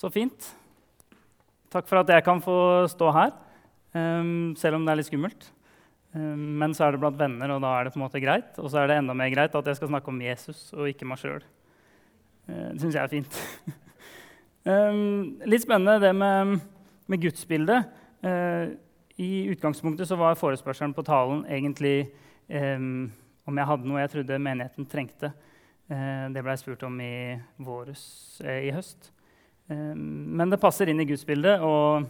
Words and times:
Så 0.00 0.08
fint. 0.08 0.46
Takk 1.68 1.84
for 1.90 2.00
at 2.00 2.08
jeg 2.08 2.24
kan 2.24 2.38
få 2.40 2.56
stå 2.88 3.10
her, 3.12 3.34
um, 3.92 4.54
selv 4.56 4.78
om 4.78 4.86
det 4.86 4.94
er 4.94 4.98
litt 5.02 5.10
skummelt. 5.10 5.50
Um, 6.14 6.56
men 6.62 6.72
så 6.74 6.86
er 6.86 6.94
det 6.94 7.02
blant 7.02 7.18
venner, 7.20 7.52
og 7.52 7.60
da 7.60 7.74
er 7.76 7.86
det 7.86 7.92
på 7.92 8.00
en 8.00 8.06
måte 8.06 8.22
greit. 8.22 8.56
Og 8.62 8.70
så 8.72 8.80
er 8.80 8.88
det 8.88 8.96
enda 8.96 9.16
mer 9.16 9.28
greit 9.34 9.54
at 9.54 9.68
jeg 9.68 9.76
skal 9.76 9.90
snakke 9.92 10.08
om 10.08 10.22
Jesus 10.24 10.70
og 10.72 10.88
ikke 10.88 11.10
meg 11.10 11.20
sjøl. 11.20 11.44
Uh, 12.48 12.70
det 12.72 12.80
syns 12.80 12.96
jeg 12.96 13.02
er 13.02 13.12
fint. 13.12 13.38
um, 14.64 15.36
litt 15.52 15.66
spennende 15.66 15.98
det 16.00 16.14
med, 16.16 16.56
med 17.04 17.22
gudsbildet. 17.26 17.92
Uh, 18.24 18.72
I 19.20 19.30
utgangspunktet 19.52 20.08
så 20.08 20.16
var 20.16 20.40
forespørselen 20.40 20.96
på 20.96 21.04
talen 21.04 21.44
egentlig 21.44 22.08
om 22.50 23.58
jeg 23.60 23.68
hadde 23.68 23.86
noe 23.86 24.00
jeg 24.00 24.10
trodde 24.16 24.42
menigheten 24.42 24.88
trengte. 24.90 25.34
Uh, 25.92 26.32
det 26.32 26.40
ble 26.40 26.56
jeg 26.56 26.64
spurt 26.64 26.88
om 26.88 26.96
i 27.04 27.36
våres, 27.60 28.02
i 28.40 28.72
høst. 28.72 29.12
Ehm, 29.70 30.36
men 30.36 30.50
det 30.50 30.60
passer 30.60 30.90
inn 30.90 31.00
i 31.00 31.06
gudsbildet. 31.08 31.62
Og, 31.62 32.06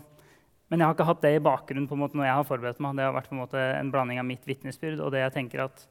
men 0.70 0.80
jeg 0.80 0.86
har 0.86 0.96
ikke 0.96 1.08
hatt 1.08 1.22
det 1.24 1.34
i 1.36 1.44
bakgrunnen 1.44 1.88
på 1.90 1.96
en 1.96 2.02
måte 2.04 2.18
når 2.18 2.28
jeg 2.28 2.38
har 2.38 2.48
forberedt 2.48 2.82
meg. 2.82 2.96
Det 2.96 3.06
har 3.06 3.16
vært 3.16 3.32
en, 3.34 3.44
en 3.68 3.92
blanding 3.92 4.22
av 4.22 4.28
mitt 4.28 4.48
vitnesbyrd 4.48 5.04
og 5.04 5.12
det 5.14 5.24
jeg 5.24 5.36
tenker 5.36 5.66
at 5.66 5.86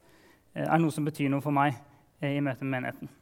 eh, 0.54 0.66
er 0.66 0.82
noe 0.82 0.94
som 0.94 1.06
betyr 1.06 1.30
noe 1.32 1.44
for 1.44 1.54
meg 1.54 1.76
eh, 2.20 2.36
i 2.36 2.44
møte 2.44 2.66
med 2.66 2.78
menigheten. 2.78 3.16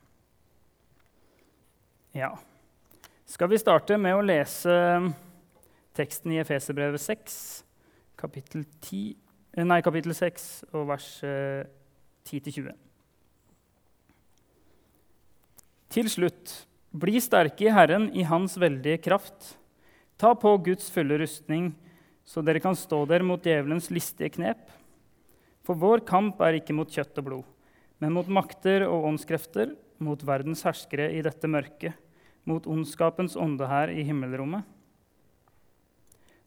Ja. 2.17 2.33
Skal 3.29 3.51
vi 3.53 3.61
starte 3.61 3.99
med 4.01 4.17
å 4.17 4.25
lese 4.25 4.75
teksten 5.99 6.33
i 6.33 6.39
Efeserbrevet 6.41 7.03
6, 7.03 7.35
kapittel, 8.19 8.65
10, 8.87 9.17
eh, 9.59 9.67
nei, 9.67 9.83
kapittel 9.85 10.15
6 10.17 10.49
og 10.73 10.89
vers 10.89 11.11
10-20. 12.29 12.73
Til 15.89 16.09
slutt 16.13 16.68
bli 16.91 17.21
sterke 17.21 17.67
i 17.67 17.73
Herren, 17.73 18.09
i 18.17 18.25
Hans 18.25 18.57
veldige 18.57 18.99
kraft. 19.03 19.57
Ta 20.17 20.35
på 20.35 20.57
Guds 20.65 20.91
fulle 20.91 21.19
rustning, 21.21 21.73
så 22.25 22.43
dere 22.45 22.61
kan 22.61 22.77
stå 22.77 23.05
der 23.09 23.25
mot 23.25 23.45
djevelens 23.45 23.91
listige 23.93 24.33
knep. 24.35 24.65
For 25.65 25.79
vår 25.79 26.03
kamp 26.09 26.41
er 26.41 26.59
ikke 26.59 26.77
mot 26.77 26.91
kjøtt 26.91 27.21
og 27.21 27.27
blod, 27.27 27.47
men 28.01 28.15
mot 28.17 28.29
makter 28.29 28.87
og 28.89 29.07
åndskrefter, 29.11 29.77
mot 29.99 30.21
verdens 30.25 30.65
herskere 30.65 31.11
i 31.13 31.23
dette 31.25 31.51
mørket, 31.51 31.95
mot 32.49 32.67
ondskapens 32.67 33.37
ånde 33.37 33.69
her 33.69 33.93
i 33.93 34.05
himmelrommet. 34.07 34.65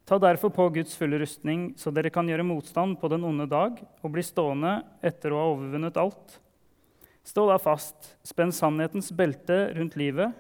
Ta 0.08 0.18
derfor 0.20 0.50
på 0.52 0.66
Guds 0.76 0.96
fulle 0.98 1.20
rustning, 1.22 1.72
så 1.78 1.94
dere 1.94 2.10
kan 2.12 2.28
gjøre 2.28 2.44
motstand 2.48 2.98
på 3.00 3.08
den 3.12 3.24
onde 3.28 3.46
dag 3.48 3.78
og 4.02 4.12
bli 4.12 4.24
stående 4.26 4.80
etter 5.06 5.32
å 5.32 5.40
ha 5.40 5.52
overvunnet 5.54 6.00
alt. 6.02 6.40
Stå 7.28 7.46
da 7.50 7.58
fast, 7.62 8.16
spenn 8.26 8.54
sannhetens 8.54 9.12
belte 9.14 9.68
rundt 9.76 9.98
livet 10.00 10.34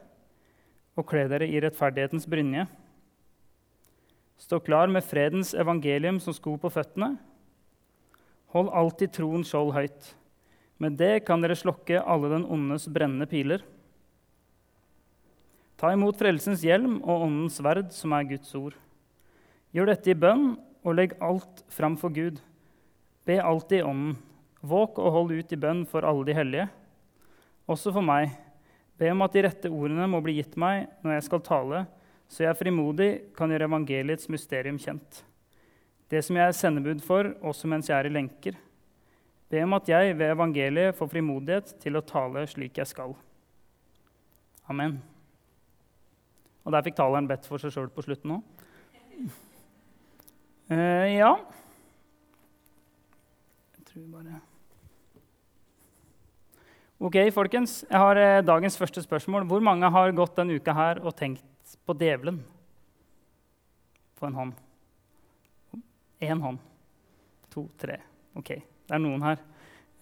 og 0.97 1.05
kle 1.07 1.27
dere 1.31 1.47
i 1.47 1.59
rettferdighetens 1.61 2.25
brynje. 2.29 2.65
Stå 4.41 4.57
klar 4.65 4.89
med 4.89 5.05
fredens 5.05 5.53
evangelium 5.53 6.17
som 6.19 6.33
sko 6.33 6.55
på 6.59 6.71
føttene. 6.73 7.13
Hold 8.55 8.71
alltid 8.73 9.13
troens 9.15 9.51
skjold 9.51 9.75
høyt. 9.75 10.09
Med 10.81 10.97
det 10.97 11.21
kan 11.27 11.43
dere 11.43 11.55
slokke 11.55 12.01
alle 12.01 12.31
den 12.33 12.47
ondes 12.49 12.87
brennende 12.89 13.29
piler. 13.29 13.61
Ta 15.77 15.93
imot 15.93 16.17
frelsens 16.17 16.65
hjelm 16.65 16.99
og 17.01 17.27
åndens 17.27 17.59
sverd, 17.61 17.93
som 17.93 18.13
er 18.17 18.27
Guds 18.33 18.49
ord. 18.57 18.75
Gjør 19.73 19.93
dette 19.93 20.11
i 20.11 20.17
bønn, 20.17 20.55
og 20.81 20.97
legg 20.97 21.13
alt 21.21 21.61
fram 21.69 21.95
for 22.01 22.13
Gud. 22.13 22.41
Be 23.25 23.37
alltid 23.37 23.79
i 23.79 23.85
ånden. 23.85 24.17
Våk 24.61 24.99
og 25.01 25.11
hold 25.15 25.33
ut 25.33 25.53
i 25.53 25.59
bønn 25.59 25.83
for 25.89 26.05
alle 26.05 26.27
de 26.27 26.35
hellige. 26.37 26.67
Også 27.69 27.93
for 27.93 28.05
meg. 28.05 28.29
Be 29.01 29.09
om 29.09 29.23
at 29.25 29.33
de 29.33 29.41
rette 29.47 29.71
ordene 29.73 30.05
må 30.09 30.19
bli 30.21 30.37
gitt 30.37 30.53
meg 30.61 30.85
når 31.01 31.17
jeg 31.17 31.27
skal 31.29 31.43
tale, 31.45 31.85
så 32.29 32.45
jeg 32.45 32.59
frimodig 32.59 33.09
kan 33.35 33.49
gjøre 33.51 33.67
evangeliets 33.67 34.29
mysterium 34.31 34.77
kjent. 34.79 35.23
Det 36.11 36.21
som 36.23 36.37
jeg 36.37 36.51
er 36.51 36.57
sendebud 36.57 37.01
for, 37.03 37.31
også 37.41 37.69
mens 37.71 37.89
jeg 37.89 37.97
er 37.97 38.09
i 38.09 38.13
lenker. 38.13 38.59
Be 39.51 39.63
om 39.65 39.73
at 39.75 39.89
jeg 39.89 40.13
ved 40.19 40.35
evangeliet 40.35 40.95
får 40.95 41.09
frimodighet 41.11 41.73
til 41.81 41.97
å 41.97 42.03
tale 42.05 42.45
slik 42.47 42.77
jeg 42.79 42.87
skal. 42.91 43.15
Amen. 44.71 44.99
Og 46.61 46.75
der 46.75 46.85
fikk 46.85 46.99
taleren 46.99 47.27
bedt 47.27 47.49
for 47.49 47.59
seg 47.59 47.73
sjøl 47.73 47.89
på 47.91 48.05
slutten 48.05 48.37
òg. 48.37 48.59
Uh, 50.71 50.77
eh, 50.77 51.17
ja 51.17 51.33
Jeg 53.75 53.83
tror 53.89 54.05
bare 54.13 54.39
Ok, 57.01 57.15
folkens. 57.33 57.79
Jeg 57.89 57.97
har 57.97 58.17
eh, 58.21 58.43
dagens 58.45 58.75
første 58.77 59.01
spørsmål. 59.01 59.47
Hvor 59.49 59.63
mange 59.65 59.87
har 59.89 60.11
gått 60.13 60.35
denne 60.37 60.53
uka 60.53 60.73
her 60.77 60.99
og 61.01 61.15
tenkt 61.17 61.71
på 61.81 61.95
djevelen? 61.97 62.35
På 64.19 64.27
en 64.27 64.35
hånd. 64.37 64.51
Én 66.21 66.43
hånd. 66.43 66.59
To, 67.55 67.63
tre. 67.81 67.95
Ok, 68.37 68.51
det 68.53 68.93
er 68.93 69.01
noen 69.01 69.25
her. 69.25 69.41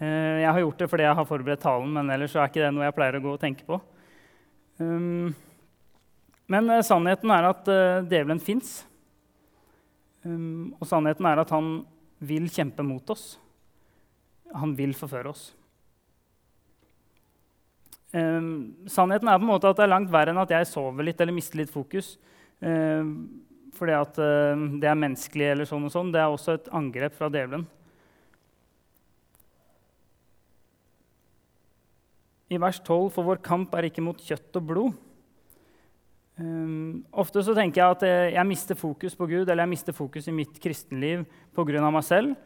Eh, 0.04 0.42
jeg 0.42 0.52
har 0.52 0.60
gjort 0.60 0.84
det 0.84 0.90
fordi 0.92 1.06
jeg 1.06 1.18
har 1.22 1.28
forberedt 1.30 1.64
talen, 1.64 1.94
men 1.96 2.12
ellers 2.12 2.36
er 2.36 2.52
ikke 2.52 2.66
det 2.66 2.74
noe 2.76 2.90
jeg 2.90 2.96
pleier 2.98 3.16
å 3.16 3.24
gå 3.24 3.32
og 3.32 3.40
tenke 3.46 3.64
på. 3.70 3.80
Um, 4.84 5.32
men 6.52 6.68
eh, 6.76 6.84
sannheten 6.84 7.32
er 7.32 7.48
at 7.48 7.72
djevelen 8.10 8.44
fins. 8.44 8.74
Um, 10.28 10.76
og 10.76 10.84
sannheten 10.92 11.32
er 11.32 11.46
at 11.46 11.56
han 11.56 11.78
vil 12.20 12.52
kjempe 12.52 12.84
mot 12.84 13.16
oss. 13.16 13.30
Han 14.52 14.76
vil 14.76 14.92
forføre 15.00 15.32
oss. 15.32 15.46
Um, 18.10 18.74
sannheten 18.90 19.30
er 19.30 19.38
på 19.38 19.46
en 19.46 19.52
måte 19.52 19.70
at 19.70 19.78
det 19.78 19.86
er 19.86 19.92
langt 19.92 20.10
verre 20.10 20.34
enn 20.34 20.42
at 20.42 20.50
jeg 20.50 20.66
sover 20.66 21.06
litt 21.06 21.20
eller 21.22 21.36
mister 21.36 21.60
litt 21.62 21.70
fokus. 21.70 22.16
Um, 22.60 23.12
fordi 23.78 23.94
at 23.94 24.18
uh, 24.18 24.64
det 24.82 24.90
er 24.90 24.98
menneskelig 24.98 25.52
eller 25.52 25.70
sånn 25.70 25.86
og 25.86 25.94
sånn. 25.94 26.10
Det 26.14 26.22
er 26.22 26.32
også 26.32 26.58
et 26.58 26.72
angrep 26.76 27.14
fra 27.18 27.30
djevelen. 27.30 27.68
I 32.50 32.58
vers 32.58 32.80
12.: 32.82 33.12
For 33.14 33.28
vår 33.28 33.44
kamp 33.46 33.76
er 33.78 33.92
ikke 33.92 34.04
mot 34.04 34.18
kjøtt 34.26 34.58
og 34.58 34.66
blod. 34.72 34.98
Um, 36.40 37.04
ofte 37.12 37.44
så 37.44 37.54
tenker 37.54 37.82
jeg 37.82 37.98
at 37.98 38.04
jeg, 38.08 38.34
jeg 38.38 38.48
mister 38.48 38.78
fokus 38.80 39.16
på 39.20 39.28
Gud 39.28 39.44
eller 39.44 39.66
jeg 39.66 39.74
mister 39.74 39.96
fokus 39.96 40.30
i 40.32 40.34
mitt 40.34 40.56
kristenliv 40.64 41.26
pga. 41.52 41.90
meg 41.92 42.06
selv 42.08 42.38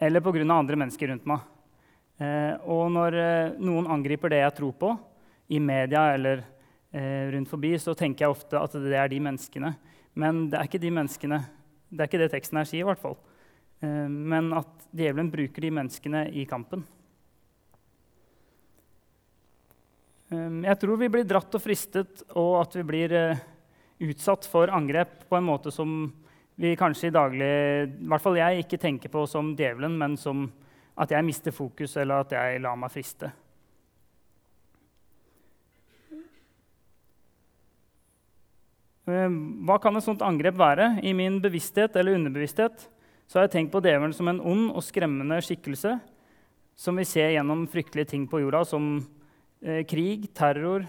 eller 0.00 0.24
pga. 0.24 0.42
andre 0.50 0.76
mennesker 0.76 1.12
rundt 1.12 1.26
meg. 1.28 1.46
Uh, 2.18 2.54
og 2.66 2.90
når 2.90 3.14
uh, 3.14 3.54
noen 3.60 3.86
angriper 3.86 4.32
det 4.32 4.42
jeg 4.42 4.56
tror 4.58 4.72
på, 4.72 4.92
i 5.52 5.60
media 5.60 6.06
eller 6.14 6.44
eh, 6.92 7.28
rundt 7.34 7.50
forbi, 7.50 7.74
så 7.78 7.94
tenker 7.98 8.26
jeg 8.26 8.36
ofte 8.36 8.60
at 8.60 8.76
det 8.80 8.96
er 8.96 9.12
de 9.12 9.20
menneskene. 9.22 9.74
Men 10.18 10.46
det 10.52 10.58
er 10.58 10.68
ikke 10.68 10.82
de 10.82 10.92
menneskene. 10.92 11.42
Det 11.92 12.00
er 12.00 12.10
ikke 12.10 12.22
det 12.24 12.32
teksten 12.32 12.60
her 12.60 12.68
sier, 12.68 12.84
i 12.84 12.88
hvert 12.88 13.00
fall. 13.02 13.18
Eh, 13.82 14.08
men 14.08 14.52
at 14.56 14.88
djevelen 14.90 15.30
bruker 15.32 15.64
de 15.64 15.72
menneskene 15.78 16.26
i 16.32 16.46
kampen. 16.48 16.84
Eh, 20.32 20.58
jeg 20.68 20.80
tror 20.80 21.00
vi 21.00 21.10
blir 21.12 21.28
dratt 21.28 21.58
og 21.58 21.64
fristet, 21.64 22.24
og 22.36 22.60
at 22.62 22.78
vi 22.78 22.86
blir 22.88 23.16
eh, 23.18 23.44
utsatt 24.08 24.48
for 24.48 24.72
angrep 24.72 25.26
på 25.28 25.38
en 25.38 25.48
måte 25.48 25.72
som 25.74 26.10
vi 26.62 26.74
kanskje 26.76 27.08
i 27.08 27.14
daglig 27.14 27.46
I 27.48 28.08
hvert 28.12 28.22
fall 28.22 28.36
jeg 28.36 28.64
ikke 28.66 28.78
tenker 28.78 29.10
på 29.12 29.24
som 29.30 29.54
djevelen, 29.56 29.96
men 29.98 30.18
som 30.20 30.44
at 31.00 31.10
jeg 31.10 31.24
mister 31.24 31.54
fokus, 31.54 31.96
eller 31.96 32.26
at 32.26 32.34
jeg 32.36 32.60
lar 32.60 32.76
meg 32.76 32.92
friste. 32.92 33.30
Hva 39.02 39.76
kan 39.82 39.98
et 39.98 40.04
sånt 40.04 40.22
angrep 40.22 40.54
være? 40.60 41.00
I 41.02 41.10
min 41.16 41.40
bevissthet 41.42 41.96
eller 41.98 42.14
underbevissthet 42.14 42.84
så 43.26 43.38
har 43.38 43.48
jeg 43.48 43.54
tenkt 43.56 43.72
på 43.74 43.80
djevelen 43.82 44.14
som 44.14 44.28
en 44.30 44.38
ond 44.38 44.68
og 44.70 44.84
skremmende 44.86 45.40
skikkelse 45.42 45.96
som 46.78 46.96
vi 46.98 47.04
ser 47.08 47.32
gjennom 47.34 47.66
fryktelige 47.70 48.12
ting 48.12 48.26
på 48.30 48.40
jorda, 48.42 48.62
som 48.66 48.96
eh, 49.62 49.82
krig, 49.88 50.28
terror, 50.34 50.86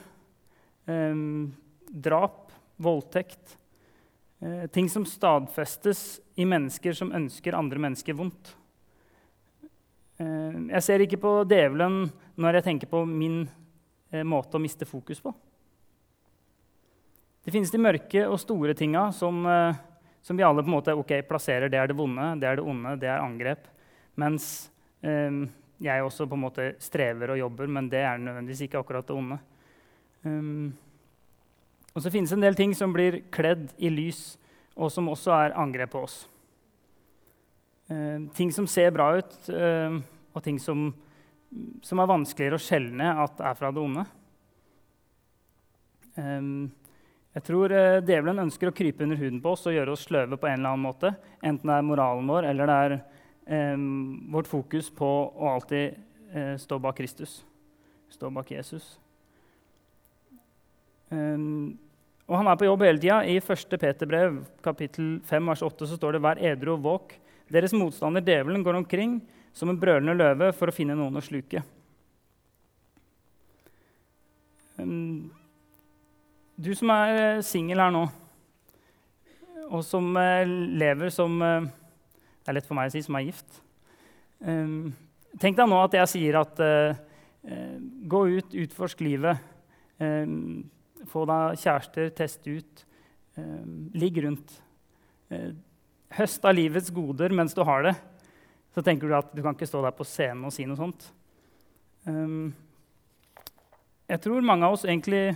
eh, 0.87 1.23
drap, 1.89 2.51
voldtekt. 2.81 3.57
Eh, 4.43 4.65
ting 4.73 4.89
som 4.89 5.05
stadfestes 5.07 6.19
i 6.35 6.47
mennesker 6.49 6.95
som 6.97 7.13
ønsker 7.15 7.55
andre 7.55 7.81
mennesker 7.85 8.17
vondt. 8.17 8.55
Eh, 10.19 10.59
jeg 10.75 10.85
ser 10.85 11.05
ikke 11.05 11.21
på 11.21 11.35
djevelen 11.49 12.07
når 12.35 12.59
jeg 12.59 12.67
tenker 12.69 12.91
på 12.91 13.03
min 13.07 13.43
eh, 14.11 14.25
måte 14.27 14.57
å 14.57 14.63
miste 14.63 14.87
fokus 14.89 15.21
på. 15.23 15.33
Det 17.43 17.51
finnes 17.51 17.71
de 17.73 17.81
mørke 17.81 18.21
og 18.29 18.37
store 18.39 18.75
tinga 18.77 19.09
som, 19.11 19.41
eh, 19.45 19.79
som, 20.23 20.37
vi 20.37 20.45
alle 20.47 20.63
på 20.63 20.71
en 20.71 20.77
måte 20.77 20.95
okay, 20.95 21.25
plasserer. 21.27 21.67
Det 21.67 21.79
er 21.79 21.89
det 21.91 21.97
vonde, 21.97 22.29
det 22.39 22.47
er 22.47 22.59
det 22.59 22.63
onde, 22.63 22.95
det 23.01 23.09
er 23.11 23.19
angrep. 23.19 23.67
Mens 24.15 24.69
um, 25.01 25.43
jeg 25.83 26.03
også 26.05 26.27
på 26.29 26.37
en 26.37 26.43
måte 26.45 26.67
strever 26.79 27.33
og 27.33 27.41
jobber, 27.41 27.67
men 27.67 27.89
det 27.91 28.03
er 28.05 28.21
nødvendigvis 28.21 28.61
ikke 28.67 28.79
akkurat 28.79 29.07
det 29.09 29.17
onde. 29.17 29.39
Um, 30.23 30.69
og 31.93 32.01
så 32.01 32.11
finnes 32.13 32.31
en 32.31 32.45
del 32.45 32.55
ting 32.55 32.71
som 32.77 32.93
blir 32.95 33.19
kledd 33.33 33.73
i 33.77 33.91
lys, 33.91 34.37
og 34.79 34.91
som 34.93 35.09
også 35.11 35.33
er 35.35 35.57
angrep 35.59 35.91
på 35.91 36.03
oss. 36.05 36.21
Uh, 37.91 38.29
ting 38.37 38.53
som 38.55 38.69
ser 38.69 38.93
bra 38.95 39.09
ut, 39.17 39.35
uh, 39.51 39.97
og 40.31 40.45
ting 40.45 40.61
som, 40.61 40.93
som, 41.83 41.99
er 41.99 42.13
vanskeligere 42.13 42.61
å 42.61 42.63
skjelne 42.63 43.11
at 43.25 43.43
er 43.43 43.59
fra 43.59 43.73
det 43.73 43.83
onde. 43.83 44.07
Um, 46.15 46.71
Jeg 47.33 47.45
tror 47.47 47.73
eh, 47.73 47.99
djevelen 48.05 48.43
ønsker 48.43 48.69
å 48.69 48.75
krype 48.75 49.05
under 49.05 49.17
huden 49.17 49.39
på 49.41 49.55
oss 49.55 49.65
og 49.65 49.73
gjøre 49.73 49.95
oss 49.95 50.05
sløve 50.05 50.37
på 50.37 50.49
en 50.49 50.59
eller 50.59 50.75
annen 50.75 50.85
måte. 50.85 51.13
Enten 51.41 51.69
det 51.69 51.77
er 51.79 51.87
moralen 51.87 52.29
vår 52.29 52.45
eller 52.51 52.69
det 52.69 52.75
er 52.85 52.95
eh, 52.97 53.85
vårt 54.35 54.49
fokus 54.51 54.91
på 54.93 55.09
å 55.33 55.55
alltid 55.55 55.97
eh, 56.33 56.53
stå 56.61 56.77
bak 56.83 56.99
Kristus. 57.01 57.39
Stå 58.13 58.29
bak 58.29 58.53
Jesus. 58.53 58.99
Um, 61.09 61.73
og 62.29 62.37
han 62.39 62.47
er 62.49 62.57
på 62.57 62.69
jobb 62.69 62.85
hele 62.85 63.01
tida. 63.01 63.19
I 63.25 63.39
1. 63.41 63.77
Peterbrev 63.81 64.39
kapittel 64.65 65.17
5, 65.25 65.49
vers 65.49 65.65
8 65.65 65.89
så 65.89 65.97
står 65.97 66.15
det 66.15 66.21
'Vær 66.23 66.41
edru 66.41 66.73
og 66.77 66.85
våk'. 66.85 67.17
Deres 67.49 67.73
motstander 67.73 68.21
djevelen 68.21 68.63
går 68.63 68.77
omkring 68.77 69.21
som 69.53 69.69
en 69.69 69.77
brølende 69.77 70.15
løve 70.17 70.53
for 70.53 70.69
å 70.69 70.75
finne 70.75 70.95
noen 70.97 71.17
å 71.17 71.21
sluke. 71.25 71.61
Um, 74.77 75.33
du 76.55 76.69
som 76.77 76.91
er 76.93 77.15
eh, 77.17 77.43
singel 77.45 77.81
her 77.81 77.93
nå, 77.93 78.03
og 79.73 79.81
som 79.85 80.11
uh, 80.13 80.43
lever 80.45 81.09
som 81.09 81.39
uh, 81.41 81.65
Det 82.43 82.51
er 82.51 82.57
lett 82.59 82.67
for 82.67 82.77
meg 82.77 82.91
å 82.91 82.93
si 82.93 83.01
som 83.01 83.15
er 83.17 83.25
gift. 83.25 83.57
Um, 84.43 84.91
tenk 85.41 85.57
deg 85.57 85.69
nå 85.71 85.79
at 85.81 85.95
jeg 85.97 86.11
sier 86.11 86.37
at 86.41 86.59
gå 87.43 88.19
ut, 88.37 88.53
utforsk 88.55 89.01
livet. 89.03 89.39
Um, 89.99 90.65
få 91.11 91.23
deg 91.27 91.57
kjærester, 91.59 92.11
test 92.15 92.47
ut. 92.47 92.83
ligg 93.95 94.19
rundt. 94.23 94.51
høst 96.13 96.45
av 96.45 96.53
livets 96.53 96.91
goder 96.93 97.33
mens 97.33 97.55
du 97.55 97.63
har 97.63 97.83
det. 97.83 97.95
Så 98.75 98.83
tenker 98.83 99.07
du 99.07 99.15
at 99.17 99.31
du 99.33 99.41
kan 99.41 99.55
ikke 99.55 99.67
stå 99.67 99.81
der 99.83 99.95
på 99.95 100.05
scenen 100.05 100.45
og 100.45 100.53
si 100.53 100.67
noe 100.67 100.77
sånt. 100.77 101.07
jeg 104.07 104.21
tror 104.21 104.41
mange 104.45 104.67
av 104.67 104.77
oss 104.77 104.85
egentlig 104.85 105.33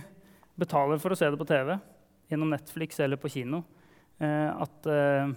betaler 0.58 1.00
for 1.02 1.14
å 1.14 1.18
se 1.18 1.28
det 1.30 1.38
på 1.38 1.46
TV 1.48 1.76
gjennom 2.28 2.50
Netflix 2.52 3.00
eller 3.00 3.20
på 3.20 3.30
kino. 3.32 3.62
Eh, 4.18 4.48
at 4.50 4.88
eh, 4.90 5.30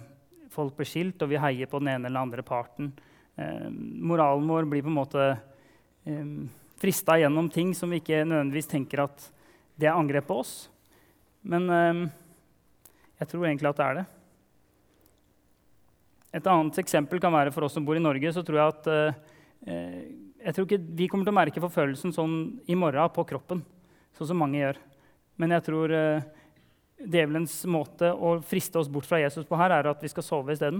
folk 0.52 0.76
blir 0.76 0.88
skilt, 0.88 1.22
og 1.22 1.30
vi 1.30 1.40
heier 1.40 1.70
på 1.70 1.80
den 1.80 1.92
ene 1.94 2.10
eller 2.10 2.26
andre 2.26 2.44
parten. 2.46 2.90
Eh, 3.38 3.68
moralen 3.70 4.48
vår 4.50 4.68
blir 4.68 4.84
på 4.84 4.92
en 4.92 5.00
måte 5.00 5.32
frista 6.82 7.14
gjennom 7.14 7.46
ting 7.46 7.68
som 7.78 7.92
vi 7.94 8.00
ikke 8.00 8.24
nødvendigvis 8.26 8.66
tenker 8.72 9.04
at 9.04 9.28
det 9.78 9.86
er 9.86 9.94
angrep 9.94 10.26
på 10.26 10.40
oss. 10.42 10.66
Men 11.46 11.70
jeg 11.70 13.28
tror 13.30 13.46
egentlig 13.46 13.70
at 13.70 13.78
det 13.78 13.84
er 13.86 13.98
det. 14.00 14.04
Et 16.32 16.48
annet 16.48 16.80
eksempel 16.80 17.20
kan 17.22 17.34
være 17.34 17.52
for 17.52 17.66
oss 17.66 17.76
som 17.76 17.84
bor 17.86 17.94
i 17.94 18.02
Norge. 18.02 18.32
så 18.32 18.42
tror 18.42 18.58
Jeg 18.58 18.72
at 18.74 18.86
eh, 19.66 20.02
jeg 20.42 20.54
tror 20.54 20.66
ikke 20.66 20.84
vi 20.96 21.08
kommer 21.08 21.28
til 21.28 21.34
å 21.34 21.38
merke 21.38 21.62
forfølgelsen 21.62 22.14
sånn 22.16 22.36
i 22.66 22.74
morgen 22.74 23.12
på 23.14 23.24
kroppen, 23.28 23.62
sånn 24.16 24.32
som 24.32 24.40
mange 24.40 24.58
gjør. 24.58 24.80
Men 25.42 25.56
jeg 25.56 25.66
tror 25.66 25.90
eh, 25.90 26.22
djevelens 27.02 27.56
måte 27.66 28.12
å 28.14 28.36
friste 28.46 28.78
oss 28.78 28.90
bort 28.92 29.08
fra 29.08 29.18
Jesus 29.18 29.48
på 29.48 29.58
her, 29.58 29.74
er 29.74 29.90
at 29.90 30.02
vi 30.04 30.10
skal 30.12 30.22
sove 30.22 30.54
isteden. 30.54 30.78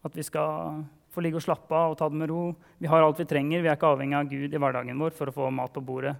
At 0.00 0.14
vi 0.16 0.24
skal 0.24 0.80
få 1.12 1.20
ligge 1.24 1.36
og 1.36 1.44
slappe 1.44 1.76
av 1.76 1.92
og 1.92 1.98
ta 2.00 2.08
det 2.08 2.16
med 2.16 2.30
ro. 2.30 2.54
Vi 2.80 2.88
har 2.88 3.04
alt 3.04 3.20
vi 3.20 3.28
trenger. 3.28 3.60
Vi 3.60 3.68
er 3.68 3.76
ikke 3.76 3.90
avhengig 3.92 4.16
av 4.16 4.30
Gud 4.30 4.54
i 4.54 4.60
hverdagen 4.62 5.02
vår 5.02 5.12
for 5.18 5.28
å 5.28 5.34
få 5.34 5.48
mat 5.52 5.74
på 5.74 5.82
bordet 5.84 6.14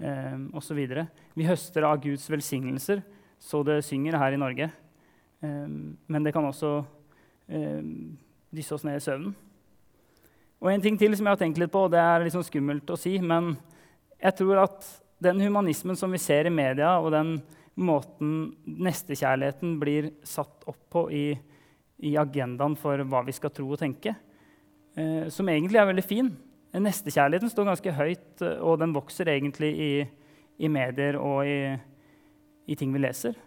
eh, 0.00 0.38
osv. 0.56 0.78
Vi 1.36 1.48
høster 1.48 1.84
av 1.88 2.00
Guds 2.04 2.24
velsignelser, 2.30 3.02
så 3.42 3.60
det 3.66 3.82
synger 3.86 4.16
her 4.22 4.36
i 4.36 4.40
Norge. 4.40 4.70
Eh, 5.44 5.66
men 5.68 6.24
det 6.24 6.32
kan 6.36 6.48
også 6.48 6.78
eh, 7.50 7.82
dysse 8.54 8.78
oss 8.78 8.86
ned 8.88 9.00
i 9.00 9.04
søvnen. 9.04 9.36
Og 10.58 10.72
en 10.72 10.82
ting 10.82 10.96
til 10.98 11.12
som 11.14 11.28
jeg 11.28 11.36
har 11.36 11.42
tenkt 11.42 11.60
litt 11.60 11.74
på, 11.74 11.84
og 11.86 11.92
det 11.92 12.00
er 12.00 12.24
liksom 12.24 12.46
skummelt 12.46 12.88
å 12.90 12.96
si, 12.98 13.18
men 13.20 13.52
jeg 14.16 14.34
tror 14.40 14.64
at 14.64 14.88
den 15.22 15.40
humanismen 15.42 15.96
som 15.98 16.12
vi 16.14 16.20
ser 16.22 16.46
i 16.46 16.52
media, 16.54 16.94
og 17.02 17.12
den 17.14 17.38
måten 17.78 18.52
nestekjærligheten 18.66 19.76
blir 19.80 20.12
satt 20.26 20.66
opp 20.70 20.80
på 20.90 21.04
i, 21.14 21.26
i, 22.02 22.14
agendaen 22.18 22.76
for 22.78 23.02
hva 23.06 23.22
vi 23.26 23.34
skal 23.34 23.52
tro 23.54 23.68
og 23.72 23.80
tenke, 23.80 24.14
eh, 24.98 25.26
som 25.34 25.50
egentlig 25.50 25.80
er 25.80 25.90
veldig 25.90 26.06
fin. 26.06 26.30
Nestekjærligheten 26.74 27.52
står 27.52 27.70
ganske 27.70 27.94
høyt, 27.98 28.30
eh, 28.42 28.58
og 28.62 28.80
den 28.82 28.94
vokser 28.96 29.30
egentlig 29.34 29.72
i, 29.74 29.92
i 30.58 30.70
medier 30.70 31.18
og 31.22 31.46
i, 31.46 31.76
i, 32.66 32.78
ting 32.78 32.94
vi 32.94 33.02
leser. 33.02 33.38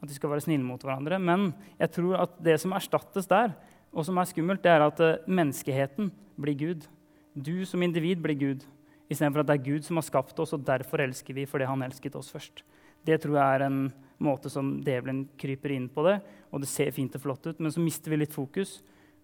At 0.00 0.08
vi 0.08 0.16
skal 0.16 0.32
være 0.32 0.46
snille 0.46 0.64
mot 0.64 0.82
hverandre. 0.82 1.18
Men 1.20 1.50
jeg 1.78 1.92
tror 1.98 2.22
at 2.22 2.38
det 2.42 2.56
som 2.62 2.72
erstattes 2.72 3.28
der, 3.30 3.52
og 3.90 4.06
som 4.06 4.18
er 4.22 4.28
skummelt, 4.30 4.62
det 4.64 4.70
er 4.72 4.86
at 4.86 5.00
uh, 5.02 5.26
menneskeheten 5.28 6.08
blir 6.40 6.56
Gud. 6.56 6.86
Du 7.34 7.66
som 7.68 7.82
individ 7.82 8.22
blir 8.22 8.38
Gud 8.38 8.64
istedenfor 9.10 9.42
at 9.42 9.50
det 9.50 9.58
er 9.58 9.66
Gud 9.66 9.86
som 9.86 9.98
har 9.98 10.06
skapt 10.06 10.38
oss, 10.42 10.54
og 10.54 10.64
derfor 10.66 11.02
elsker 11.02 11.36
vi 11.36 11.48
fordi 11.50 11.68
han 11.68 11.82
elsket 11.86 12.16
oss 12.18 12.30
først. 12.32 12.62
Det 13.06 13.18
tror 13.22 13.36
jeg 13.38 13.58
er 13.58 13.66
en 13.66 13.82
måte 14.22 14.52
som 14.52 14.76
djevelen 14.84 15.24
kryper 15.40 15.74
inn 15.74 15.88
på 15.92 16.04
det, 16.06 16.18
og 16.52 16.62
det 16.62 16.70
ser 16.70 16.92
fint 16.94 17.14
og 17.16 17.24
flott 17.24 17.46
ut, 17.48 17.60
men 17.60 17.72
så 17.72 17.82
mister 17.82 18.12
vi 18.12 18.22
litt 18.22 18.36
fokus 18.36 18.80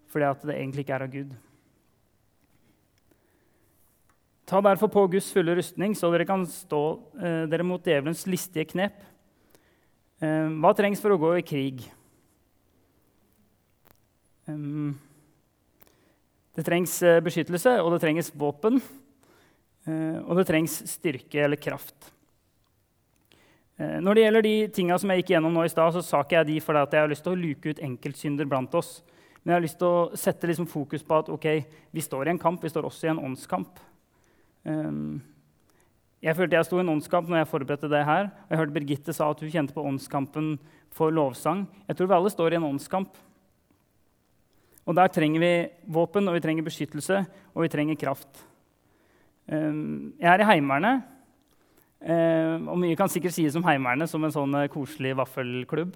fordi 0.07 0.23
at 0.23 0.43
det 0.47 0.55
egentlig 0.55 0.85
ikke 0.85 0.95
er 0.95 1.03
av 1.03 1.11
Gud. 1.11 1.33
Ta 4.47 4.61
derfor 4.63 4.87
på 4.87 5.01
Guds 5.11 5.27
fulle 5.35 5.57
rustning, 5.57 5.91
så 5.91 6.07
dere 6.13 6.27
kan 6.27 6.45
stå 6.47 6.83
eh, 7.19 7.41
dere 7.51 7.65
mot 7.67 7.83
djevelens 7.83 8.23
listige 8.31 8.69
knep. 8.69 9.01
Eh, 10.23 10.47
hva 10.63 10.71
trengs 10.77 11.03
for 11.03 11.11
å 11.11 11.19
gå 11.19 11.33
i 11.35 11.43
krig? 11.43 11.83
Um, 14.47 14.95
det 16.55 16.63
trengs 16.63 16.95
eh, 17.03 17.19
beskyttelse, 17.21 17.75
og 17.83 17.91
det 17.91 17.99
trengs 18.05 18.31
våpen. 18.39 18.79
Eh, 19.87 20.19
og 20.25 20.37
det 20.39 20.47
trengs 20.49 20.81
styrke 20.91 21.43
eller 21.45 21.59
kraft. 21.59 22.11
Eh, 23.77 23.99
når 24.03 24.17
det 24.17 24.25
gjelder 24.25 24.45
de 24.47 24.55
tinga 24.75 24.97
som 24.99 25.13
jeg 25.13 25.23
gikk 25.23 25.35
gjennom 25.35 25.53
nå 25.55 25.63
i 25.63 25.71
stad, 25.71 25.95
så 25.95 26.03
sa 26.03 26.23
ikke 26.25 26.41
jeg 26.41 26.49
de 26.49 26.57
fordi 26.65 26.83
jeg 26.97 27.05
har 27.05 27.13
lyst 27.13 27.25
til 27.27 27.35
å 27.35 27.39
luke 27.39 27.71
ut 27.71 27.85
enkeltsynder 27.87 28.49
blant 28.49 28.75
oss. 28.77 28.99
Men 29.41 29.53
jeg 29.53 29.57
har 29.59 29.65
lyst 29.67 29.79
til 29.79 29.87
å 29.87 30.17
sette 30.19 30.49
liksom 30.49 30.67
fokus 30.67 31.05
på 31.07 31.21
at 31.21 31.29
okay, 31.31 31.63
vi 31.95 32.03
står 32.03 32.27
i 32.27 32.33
en 32.33 32.41
kamp, 32.41 32.59
vi 32.63 32.71
står 32.73 32.89
også 32.89 33.07
i 33.07 33.11
en 33.13 33.21
åndskamp. 33.29 33.77
Um, 34.67 35.21
jeg 36.19 36.35
følte 36.35 36.57
jeg 36.57 36.67
sto 36.67 36.79
i 36.79 36.83
en 36.83 36.91
åndskamp 36.91 37.29
når 37.29 37.39
jeg 37.39 37.49
forberedte 37.53 37.91
det 37.93 38.01
her. 38.03 38.27
Og 38.27 38.51
jeg 38.51 38.59
hørte 38.59 38.75
Birgitte 38.75 39.15
sa 39.15 39.29
at 39.31 39.39
hun 39.39 39.53
kjente 39.53 39.75
på 39.77 39.85
åndskampen 39.85 40.49
for 40.91 41.13
lovsang. 41.15 41.63
Jeg 41.87 41.95
tror 41.95 42.09
vi 42.09 42.17
alle 42.17 42.33
står 42.33 42.55
i 42.55 42.59
en 42.59 42.67
åndskamp. 42.73 43.21
Og 44.87 44.97
der 44.97 45.11
trenger 45.13 45.43
vi 45.43 45.53
våpen, 45.95 46.27
og 46.27 46.35
vi 46.35 46.43
trenger 46.43 46.65
beskyttelse, 46.65 47.23
og 47.53 47.63
vi 47.63 47.71
trenger 47.71 47.99
kraft. 47.99 48.43
Ehm, 49.47 50.13
jeg 50.19 50.27
er 50.27 50.43
i 50.43 50.47
Heimevernet. 50.47 51.03
Ehm, 52.03 52.67
og 52.67 52.79
mye 52.81 52.97
kan 52.99 53.09
sikkert 53.09 53.35
sies 53.35 53.55
om 53.55 53.63
Heimevernet 53.63 54.11
som 54.11 54.23
en 54.23 54.33
sånn 54.33 54.55
eh, 54.59 54.69
koselig 54.71 55.13
vaffelklubb. 55.17 55.93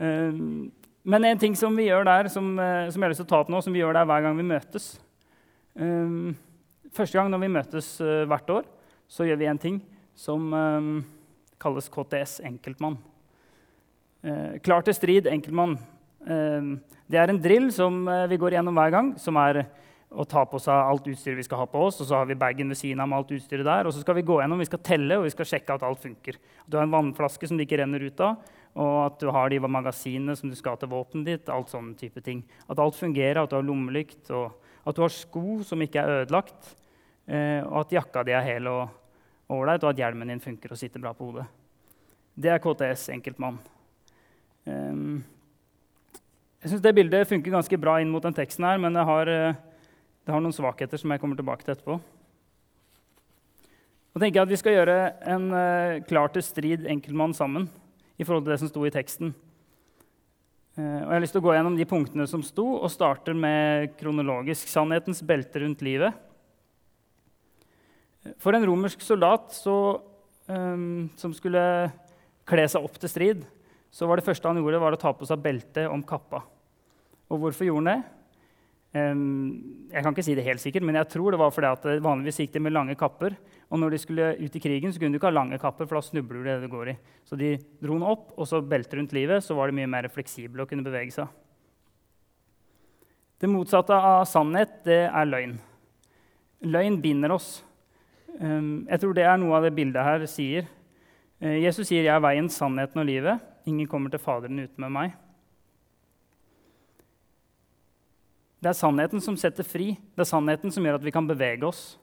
Ehm, 0.00 0.70
men 1.04 1.26
en 1.28 1.40
ting 1.42 1.56
som 1.58 1.76
vi 1.76 1.90
gjør 1.90 2.06
der, 2.08 2.30
som, 2.32 2.54
eh, 2.58 2.88
som 2.88 3.02
jeg 3.02 3.04
har 3.04 3.12
lyst 3.12 3.20
til 3.24 3.28
å 3.28 3.32
ta 3.34 3.42
opp 3.44 3.52
nå, 3.52 3.60
som 3.62 3.74
vi 3.74 3.82
gjør 3.82 3.98
der 3.98 4.08
hver 4.08 4.24
gang 4.24 4.38
vi 4.38 4.48
møtes 4.48 4.94
Første 6.92 7.16
gang 7.16 7.30
når 7.32 7.40
vi 7.40 7.48
møtes 7.48 7.86
eh, 8.04 8.26
hvert 8.28 8.50
år, 8.52 8.66
så 9.08 9.24
gjør 9.24 9.38
vi 9.40 9.46
en 9.48 9.60
ting 9.60 9.78
som 10.12 10.50
kalles 11.56 11.88
KTS 11.88 12.42
enkeltmann. 12.44 12.98
Klar 14.60 14.84
til 14.84 14.92
strid, 14.92 15.30
enkeltmann. 15.32 15.78
Det 16.20 17.16
er 17.16 17.32
en 17.32 17.40
drill 17.40 17.70
som 17.72 18.04
vi 18.28 18.36
går 18.36 18.58
gjennom 18.58 18.76
hver 18.76 18.92
gang, 18.92 19.08
som 19.16 19.40
er 19.40 19.62
og 20.12 20.28
ta 20.28 20.42
på 20.48 20.60
seg 20.60 20.76
alt 20.76 21.06
utstyret 21.08 21.38
vi 21.38 21.44
skal 21.46 21.62
ha 21.62 21.66
på 21.70 21.82
oss. 21.86 22.00
Og 22.02 22.08
så 22.08 22.18
har 22.18 22.26
vi 22.28 22.38
bagen 22.38 22.72
ved 22.72 22.78
siden 22.78 23.00
av 23.02 23.08
med 23.10 23.18
alt 23.20 23.32
utstyret 23.36 23.66
der. 23.66 23.88
Og 23.88 23.94
så 23.94 24.02
skal 24.02 24.18
vi 24.18 24.24
gå 24.28 24.38
gjennom, 24.40 24.60
vi 24.60 24.68
skal 24.68 24.82
telle 24.84 25.18
og 25.18 25.26
vi 25.26 25.32
skal 25.34 25.48
sjekke 25.48 25.76
at 25.76 25.86
alt 25.86 26.02
funker. 26.02 26.38
Du 26.66 26.76
har 26.78 26.86
en 26.86 26.94
vannflaske 26.94 27.48
som 27.48 27.58
det 27.58 27.66
ikke 27.68 27.80
renner 27.82 28.04
ut 28.04 28.22
av, 28.24 28.52
og 28.72 28.98
at 29.06 29.18
du 29.20 29.30
har 29.32 29.52
de 29.52 29.60
magasinene 29.62 30.36
som 30.38 30.52
du 30.52 30.56
skal 30.58 30.76
ha 30.76 30.82
til 30.82 30.92
våpenet 30.92 31.28
ditt. 31.28 31.52
alt 31.52 31.72
sånne 31.72 31.96
type 32.00 32.20
ting. 32.24 32.44
At 32.68 32.80
alt 32.82 32.98
fungerer, 32.98 33.42
at 33.42 33.50
du 33.50 33.58
har 33.58 33.66
lommelykt, 33.66 34.30
og 34.30 34.52
at 34.86 34.96
du 34.96 35.02
har 35.04 35.12
sko 35.14 35.62
som 35.66 35.82
ikke 35.82 36.00
er 36.02 36.22
ødelagt. 36.22 36.76
Eh, 37.26 37.60
og 37.64 37.84
at 37.84 37.98
jakka 37.98 38.24
di 38.26 38.36
er 38.36 38.46
hel 38.46 38.68
og 38.68 38.88
ålreit, 39.52 39.84
og 39.84 39.92
at 39.92 40.00
hjelmen 40.00 40.32
din 40.32 40.42
funker 40.42 40.72
og 40.72 40.80
sitter 40.80 41.02
bra 41.02 41.12
på 41.16 41.30
hodet. 41.30 41.46
Det 42.34 42.48
er 42.48 42.62
KTS 42.62 43.10
enkeltmann. 43.12 43.58
Um, 44.64 45.20
jeg 46.62 46.70
syns 46.70 46.82
det 46.84 46.94
bildet 46.94 47.26
funker 47.28 47.50
ganske 47.50 47.78
bra 47.82 47.96
inn 48.00 48.10
mot 48.12 48.22
den 48.22 48.36
teksten 48.36 48.64
her, 48.64 48.78
men 48.80 48.94
jeg 48.94 49.08
har 49.08 49.30
uh, 49.30 49.60
det 50.22 50.30
har 50.30 50.42
noen 50.42 50.54
svakheter 50.54 51.00
som 51.00 51.10
jeg 51.10 51.22
kommer 51.22 51.38
tilbake 51.38 51.64
til 51.66 51.74
etterpå. 51.74 51.96
Nå 54.12 54.20
tenker 54.20 54.38
jeg 54.38 54.44
at 54.44 54.52
Vi 54.52 54.60
skal 54.60 54.76
gjøre 54.76 54.98
en 55.34 55.48
uh, 55.50 56.02
klar 56.06 56.30
til 56.34 56.44
strid 56.46 56.84
enkeltmann 56.90 57.34
sammen 57.34 57.66
i 58.20 58.26
forhold 58.26 58.44
til 58.44 58.52
det 58.54 58.60
som 58.60 58.70
sto 58.70 58.84
i 58.86 58.92
teksten. 58.92 59.32
Uh, 60.76 61.00
og 61.02 61.08
Jeg 61.08 61.14
har 61.16 61.24
lyst 61.24 61.34
til 61.34 61.42
å 61.42 61.46
gå 61.48 61.56
gjennom 61.56 61.78
de 61.78 61.88
punktene 61.88 62.28
som 62.30 62.44
sto, 62.46 62.66
og 62.78 62.92
starter 62.92 63.34
med 63.34 63.96
kronologisk 63.98 64.70
sannhetens 64.70 65.24
belte 65.26 65.64
rundt 65.64 65.82
livet. 65.82 66.14
For 68.38 68.54
en 68.54 68.68
romersk 68.68 69.02
soldat 69.02 69.50
så, 69.56 69.76
um, 70.46 71.08
som 71.18 71.34
skulle 71.34 71.64
kle 72.46 72.68
seg 72.70 72.84
opp 72.84 73.00
til 73.00 73.10
strid, 73.10 73.42
så 73.92 74.06
var 74.06 74.20
det 74.20 74.28
første 74.28 74.46
han 74.46 74.60
gjorde, 74.60 74.80
var 74.80 74.94
å 74.94 75.00
ta 75.00 75.10
på 75.16 75.26
seg 75.26 75.42
beltet 75.42 75.90
om 75.90 76.04
kappa. 76.06 76.44
Og 77.32 77.42
hvorfor 77.42 77.66
gjorde 77.66 77.82
han 77.82 77.90
det? 77.90 78.21
Jeg 78.92 80.04
kan 80.04 80.12
ikke 80.12 80.24
si 80.26 80.34
det 80.36 80.44
helt 80.44 80.60
sikkert, 80.60 80.84
men 80.84 80.98
jeg 80.98 81.08
tror 81.14 81.32
det 81.32 81.40
var 81.40 81.52
fordi 81.54 81.70
at 81.70 81.86
vanligvis 82.04 82.42
gikk 82.42 82.52
de 82.52 82.60
med 82.60 82.74
lange 82.74 82.96
kapper. 83.00 83.38
Og 83.72 83.80
når 83.80 83.94
de 83.94 84.00
skulle 84.02 84.26
ut 84.36 84.56
i 84.58 84.60
krigen, 84.60 84.92
så 84.92 85.00
kunne 85.00 85.16
du 85.16 85.20
ikke 85.20 85.30
ha 85.30 85.32
lange 85.32 85.56
kapper, 85.60 85.88
for 85.88 85.96
da 85.96 86.04
snubler 86.04 86.42
du 86.42 86.48
det 86.50 86.58
du 86.60 86.68
går 86.68 86.90
i. 86.92 86.96
Så 87.24 87.38
de 87.40 87.54
dro 87.80 87.96
den 87.96 88.04
opp, 88.04 88.34
og 88.36 88.48
så 88.48 88.60
belte 88.60 88.98
rundt 88.98 89.14
livet, 89.16 89.40
så 89.40 89.56
var 89.56 89.70
de 89.70 89.78
mye 89.78 89.88
mer 89.88 90.10
fleksible 90.12 90.60
og 90.60 90.68
kunne 90.68 90.84
bevege 90.84 91.14
seg. 91.14 91.30
Det 93.40 93.48
motsatte 93.50 93.96
av 93.96 94.26
sannhet, 94.28 94.82
det 94.84 95.06
er 95.08 95.30
løgn. 95.30 95.56
Løgn 96.68 97.00
binder 97.02 97.32
oss. 97.34 97.62
Jeg 98.36 99.00
tror 99.00 99.16
det 99.16 99.24
er 99.24 99.40
noe 99.40 99.56
av 99.56 99.64
det 99.66 99.72
bildet 99.76 100.04
her 100.04 100.28
sier. 100.30 100.68
Eh, 101.42 101.58
Jesus 101.64 101.88
sier 101.88 102.04
'Jeg 102.04 102.14
er 102.14 102.20
veien, 102.20 102.48
sannheten 102.48 103.00
og 103.00 103.06
livet'. 103.06 103.40
Ingen 103.66 103.88
kommer 103.88 104.10
til 104.10 104.20
Faderen 104.20 104.58
uten 104.58 104.78
med 104.78 104.90
meg. 104.90 105.12
Det 108.62 108.70
er 108.70 108.78
sannheten 108.78 109.18
som 109.18 109.34
setter 109.34 109.66
fri. 109.66 109.88
Det 110.14 110.22
er 110.22 110.28
sannheten 110.28 110.70
som 110.70 110.84
gjør 110.86 111.00
at 111.00 111.02
vi 111.02 111.12
kan 111.14 111.26
bevege 111.26 111.66
oss. 111.66 111.96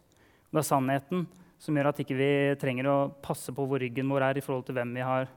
Det 0.52 0.60
er 0.60 0.68
sannheten 0.68 1.24
som 1.60 1.78
gjør 1.78 1.94
at 1.94 2.02
ikke 2.04 2.18
vi 2.20 2.28
ikke 2.28 2.60
trenger 2.60 2.90
å 2.92 2.98
passe 3.24 3.54
på 3.56 3.64
hvor 3.64 3.80
ryggen 3.80 4.12
vår 4.12 4.26
er 4.28 4.40
i 4.40 4.44
forhold 4.44 4.66
til 4.68 4.76
hvem 4.76 4.92
vi 4.98 5.06
har, 5.08 5.30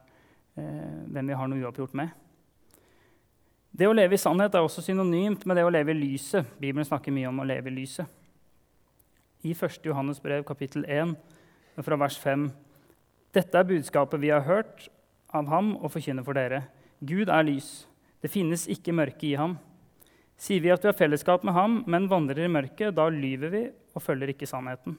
eh, 0.59 0.99
hvem 1.15 1.31
vi 1.31 1.39
har 1.39 1.51
noe 1.51 1.63
uoppgjort 1.63 1.95
med. 1.95 2.11
Det 3.71 3.87
å 3.87 3.95
leve 3.95 4.19
i 4.19 4.21
sannhet 4.21 4.55
er 4.55 4.67
også 4.67 4.83
synonymt 4.83 5.47
med 5.47 5.57
det 5.57 5.65
å 5.65 5.71
leve 5.71 5.95
i 5.95 6.01
lyset. 6.01 6.45
Bibelen 6.59 6.85
snakker 6.85 7.15
mye 7.15 7.31
om 7.31 7.39
å 7.39 7.47
leve 7.47 7.71
i 7.71 7.77
lyset. 7.79 8.07
I 9.47 9.55
1. 9.55 9.87
Johannes 9.87 10.21
brev, 10.23 10.43
kapittel 10.45 10.85
1, 10.85 11.17
fra 11.83 11.97
vers 11.97 12.19
5.: 12.19 12.51
Dette 13.33 13.59
er 13.59 13.65
budskapet 13.65 14.21
vi 14.21 14.35
har 14.35 14.43
hørt 14.43 14.89
av 15.33 15.47
ham 15.47 15.77
og 15.77 15.91
forkynner 15.95 16.27
for 16.27 16.35
dere. 16.35 16.65
Gud 17.01 17.29
er 17.29 17.47
lys. 17.47 17.87
Det 18.23 18.31
finnes 18.31 18.67
ikke 18.67 18.93
mørke 18.93 19.31
i 19.31 19.39
ham. 19.39 19.57
Sier 20.43 20.59
vi 20.59 20.73
at 20.75 20.83
vi 20.83 20.91
har 20.91 20.99
fellesskap 20.99 21.45
med 21.47 21.55
ham, 21.55 21.83
men 21.87 22.09
vandrer 22.11 22.49
i 22.49 22.51
mørket, 22.51 22.97
da 22.97 23.07
lyver 23.15 23.53
vi 23.53 23.63
og 23.95 24.03
følger 24.03 24.33
ikke 24.33 24.49
sannheten. 24.51 24.97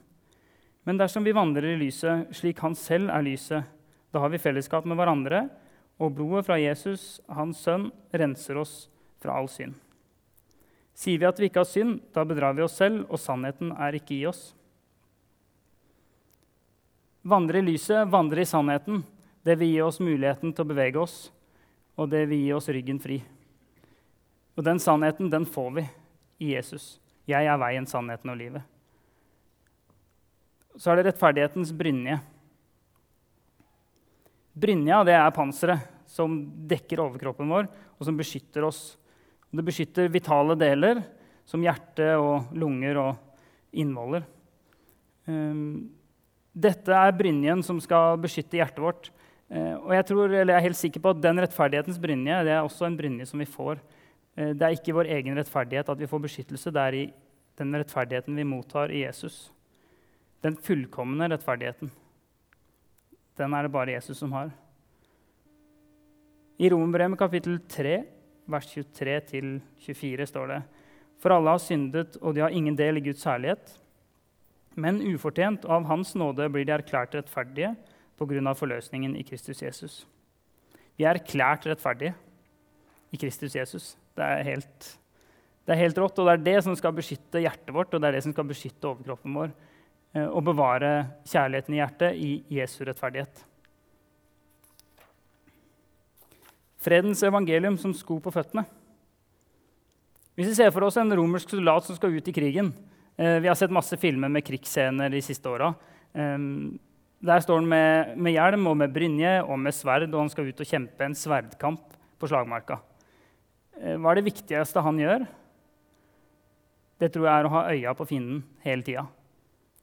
Men 0.87 0.99
dersom 0.99 1.25
vi 1.27 1.35
vandrer 1.35 1.73
i 1.73 1.79
lyset 1.81 2.31
slik 2.35 2.61
han 2.63 2.75
selv 2.79 3.11
er 3.11 3.25
lyset, 3.25 3.67
da 4.13 4.21
har 4.23 4.31
vi 4.31 4.39
fellesskap 4.39 4.87
med 4.87 4.95
hverandre, 4.99 5.47
og 5.99 6.15
blodet 6.15 6.45
fra 6.47 6.55
Jesus, 6.61 7.19
hans 7.27 7.59
sønn, 7.63 7.89
renser 8.15 8.61
oss 8.61 8.87
fra 9.23 9.35
all 9.35 9.51
synd. 9.51 9.75
Sier 10.95 11.19
vi 11.19 11.27
at 11.27 11.39
vi 11.41 11.49
ikke 11.49 11.63
har 11.63 11.69
synd, 11.69 11.99
da 12.15 12.23
bedrar 12.27 12.55
vi 12.55 12.63
oss 12.63 12.79
selv, 12.79 13.03
og 13.09 13.19
sannheten 13.19 13.75
er 13.75 13.99
ikke 13.99 14.15
i 14.15 14.23
oss. 14.29 14.53
Vandre 17.27 17.59
i 17.59 17.67
lyset, 17.67 18.07
vandre 18.11 18.43
i 18.43 18.47
sannheten. 18.47 19.03
Det 19.43 19.59
vil 19.59 19.75
gi 19.75 19.83
oss 19.83 19.99
muligheten 20.03 20.55
til 20.55 20.63
å 20.63 20.71
bevege 20.71 21.03
oss, 21.03 21.17
og 21.99 22.11
det 22.15 22.27
vil 22.31 22.45
gi 22.45 22.51
oss 22.55 22.71
ryggen 22.71 22.99
fri. 23.03 23.19
Og 24.53 24.65
den 24.65 24.79
sannheten, 24.79 25.31
den 25.33 25.47
får 25.49 25.71
vi 25.79 25.87
i 26.43 26.53
Jesus. 26.53 26.97
Jeg 27.29 27.47
er 27.47 27.57
veien, 27.61 27.87
sannheten 27.89 28.33
og 28.33 28.37
livet 28.37 28.69
så 30.77 30.91
er 30.91 30.99
det 30.99 31.09
rettferdighetens 31.11 31.73
brynje. 31.77 32.17
Brynja 34.53 35.01
det 35.05 35.15
er 35.17 35.33
panseret 35.33 35.89
som 36.09 36.35
dekker 36.69 37.01
overkroppen 37.01 37.49
vår, 37.49 37.69
og 37.97 38.07
som 38.07 38.17
beskytter 38.17 38.65
oss. 38.67 38.81
Det 39.53 39.65
beskytter 39.65 40.11
vitale 40.13 40.57
deler 40.57 41.03
som 41.49 41.61
hjerte 41.61 42.13
og 42.17 42.53
lunger 42.57 42.99
og 43.01 43.73
innvoller. 43.73 44.25
Ehm, 45.29 45.89
dette 46.53 46.93
er 46.93 47.17
brynjen 47.17 47.63
som 47.65 47.79
skal 47.81 48.17
beskytte 48.21 48.57
hjertet 48.59 48.81
vårt. 48.81 49.09
Eh, 49.49 49.73
og 49.77 49.93
jeg, 49.93 50.05
tror, 50.09 50.33
jeg, 50.33 50.49
er 50.49 50.65
helt 50.65 50.79
sikker 50.79 51.01
på 51.03 51.13
at 51.13 51.21
den 51.21 51.41
rettferdighetens 51.41 51.99
brynje 52.01 52.43
det 52.45 52.53
er 52.53 52.61
også 52.61 52.87
en 52.87 52.97
brynje 52.97 53.29
som 53.29 53.41
vi 53.41 53.49
får. 53.49 53.81
Eh, 54.35 54.53
det 54.53 54.65
er 54.65 54.77
ikke 54.77 54.95
vår 54.97 55.11
egen 55.17 55.37
rettferdighet 55.37 55.89
at 55.89 55.99
vi 55.99 56.09
får 56.09 56.23
beskyttelse. 56.25 56.73
Det 56.73 56.83
er 56.83 56.97
i 56.97 57.05
den 57.59 57.75
rettferdigheten 57.77 58.37
vi 58.37 58.47
mottar 58.47 58.91
i 58.91 59.03
Jesus. 59.03 59.51
Den 60.43 60.57
fullkomne 60.57 61.29
rettferdigheten. 61.29 61.91
Den 63.37 63.53
er 63.53 63.65
det 63.65 63.73
bare 63.73 63.95
Jesus 63.95 64.17
som 64.17 64.33
har. 64.33 64.51
I 66.59 66.69
Romerbrevet 66.69 67.17
kapittel 67.17 67.57
3, 67.67 68.03
vers 68.45 68.67
23-24 68.75 70.27
står 70.29 70.51
det 70.51 70.59
For 71.21 71.33
alle 71.33 71.55
har 71.55 71.61
syndet, 71.61 72.17
og 72.21 72.35
de 72.35 72.43
har 72.43 72.53
ingen 72.53 72.75
del 72.77 72.97
i 72.97 73.05
Guds 73.07 73.23
herlighet. 73.23 73.79
Men 74.75 75.01
ufortjent 75.01 75.65
av 75.65 75.85
Hans 75.85 76.13
nåde 76.17 76.49
blir 76.49 76.65
de 76.65 76.73
erklært 76.75 77.15
rettferdige 77.15 77.75
pga. 78.17 78.53
forløsningen 78.53 79.15
i 79.15 79.23
Kristus 79.23 79.61
Jesus. 79.61 80.05
Vi 80.97 81.05
er 81.05 81.17
erklært 81.17 81.65
rettferdige 81.65 82.13
i 83.13 83.19
Kristus 83.21 83.55
Jesus. 83.55 83.93
Det 84.17 84.25
er, 84.25 84.41
helt, 84.47 84.87
det 85.67 85.75
er 85.75 85.83
helt 85.85 86.01
rått, 86.01 86.17
og 86.19 86.27
det 86.27 86.33
er 86.33 86.47
det 86.47 86.57
som 86.65 86.75
skal 86.77 86.95
beskytte 86.97 87.41
hjertet 87.43 87.71
vårt 87.75 87.93
og 87.93 88.01
det 88.01 88.09
er 88.09 88.17
det 88.17 88.25
som 88.25 88.33
skal 88.33 88.49
beskytte 88.49 88.89
overkroppen 88.89 89.37
vår 89.37 89.53
Eh, 90.13 90.29
og 90.29 90.45
bevare 90.45 90.91
kjærligheten 91.25 91.73
i 91.73 91.81
hjertet 91.81 92.21
i 92.21 92.31
Jesu 92.59 92.83
rettferdighet. 92.85 93.41
Fredens 96.83 97.23
evangelium 97.25 97.79
som 97.81 97.95
sko 97.95 98.19
på 98.21 98.33
føttene. 98.33 98.65
Hvis 100.37 100.51
vi 100.51 100.57
ser 100.57 100.73
for 100.73 100.85
oss 100.85 100.97
en 100.97 101.13
romersk 101.13 101.53
soldat 101.53 101.85
som 101.87 101.97
skal 101.97 102.15
ut 102.17 102.27
i 102.27 102.33
krigen 102.33 102.71
eh, 103.17 103.37
Vi 103.37 103.45
har 103.45 103.55
sett 103.55 103.73
masse 103.73 103.97
filmer 104.01 104.31
med 104.33 104.45
krigsscener 104.45 105.13
de 105.13 105.21
siste 105.21 105.49
åra. 105.49 105.73
Der 106.13 107.41
står 107.41 107.61
han 107.61 107.69
med, 107.69 108.17
med, 108.17 108.35
hjelm 108.35 108.67
og 108.69 108.75
med 108.77 108.93
brynje 108.93 109.37
og 109.47 109.57
med 109.57 109.73
sverd, 109.73 110.11
og 110.11 110.19
han 110.19 110.29
skal 110.29 110.49
ut 110.49 110.59
og 110.61 110.67
kjempe 110.67 111.05
en 111.07 111.15
sverdkamp 111.17 111.95
på 112.19 112.29
slagmarka. 112.29 112.77
Eh, 113.79 113.97
hva 113.97 114.11
er 114.13 114.21
det 114.21 114.29
viktigste 114.29 114.83
han 114.85 115.01
gjør? 115.01 115.27
Det 117.01 117.11
tror 117.13 117.27
jeg 117.27 117.33
er 117.33 117.49
å 117.49 117.53
ha 117.57 117.67
øya 117.73 117.97
på 117.97 118.07
fienden 118.07 118.43
hele 118.63 118.85
tida 118.85 119.07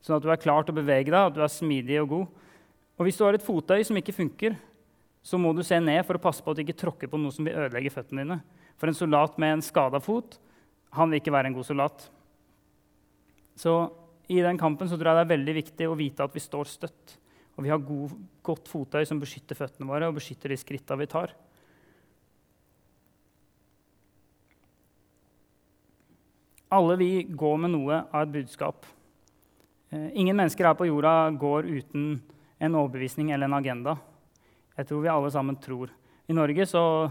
sånn 0.05 0.17
at 0.17 0.25
du 0.25 0.31
er 0.33 0.41
klar 0.41 0.65
til 0.65 0.75
å 0.75 0.81
bevege 0.81 1.13
deg, 1.13 1.21
at 1.21 1.37
du 1.37 1.43
er 1.45 1.53
smidig 1.53 2.01
og 2.03 2.11
god. 2.15 2.43
Og 2.97 3.07
hvis 3.07 3.19
du 3.19 3.25
har 3.27 3.37
et 3.37 3.45
fottøy 3.45 3.85
som 3.87 3.99
ikke 4.01 4.17
funker, 4.17 4.57
så 5.25 5.41
må 5.41 5.53
du 5.57 5.63
se 5.65 5.77
ned 5.83 6.01
for 6.09 6.17
å 6.17 6.23
passe 6.23 6.45
på 6.45 6.53
at 6.53 6.59
du 6.59 6.65
ikke 6.65 6.79
tråkker 6.81 7.11
på 7.13 7.21
noe 7.21 7.35
som 7.35 7.45
vil 7.45 7.59
ødelegge 7.61 7.93
føttene 7.93 8.25
dine. 8.25 8.39
For 8.81 8.89
en 8.89 8.97
soldat 8.97 9.37
med 9.41 9.59
en 9.59 9.65
skada 9.65 10.01
fot 10.01 10.39
han 10.97 11.13
vil 11.13 11.21
ikke 11.21 11.35
være 11.35 11.51
en 11.53 11.57
god 11.59 11.69
soldat. 11.69 12.07
Så 13.61 13.75
i 14.33 14.41
den 14.43 14.59
kampen 14.59 14.89
så 14.89 14.97
tror 14.97 15.13
jeg 15.13 15.21
det 15.21 15.27
er 15.27 15.35
veldig 15.37 15.57
viktig 15.61 15.89
å 15.91 15.99
vite 15.99 16.25
at 16.25 16.35
vi 16.35 16.43
står 16.43 16.71
støtt. 16.71 17.17
Og 17.59 17.67
vi 17.67 17.71
har 17.71 17.83
god, 17.85 18.15
godt 18.47 18.71
fottøy 18.73 19.05
som 19.07 19.21
beskytter 19.21 19.59
føttene 19.59 19.91
våre 19.91 20.09
og 20.09 20.17
beskytter 20.17 20.51
de 20.51 20.59
skritta 20.59 20.97
vi 20.97 21.09
tar. 21.11 21.35
Alle 26.71 26.95
vi 26.97 27.23
går 27.27 27.57
med 27.59 27.73
noe 27.73 27.97
av 28.15 28.29
et 28.29 28.35
budskap. 28.37 28.85
Eh, 29.91 30.13
ingen 30.15 30.37
mennesker 30.39 30.69
her 30.69 30.77
på 30.79 30.87
jorda 30.87 31.33
går 31.35 31.67
uten 31.67 32.21
en 32.63 32.77
overbevisning 32.79 33.33
eller 33.35 33.51
en 33.51 33.57
agenda. 33.59 33.97
Jeg 34.79 34.87
tror 34.87 35.03
vi 35.03 35.11
alle 35.11 35.33
sammen 35.35 35.59
tror. 35.59 35.91
I 36.31 36.37
Norge 36.39 36.69
så, 36.71 37.11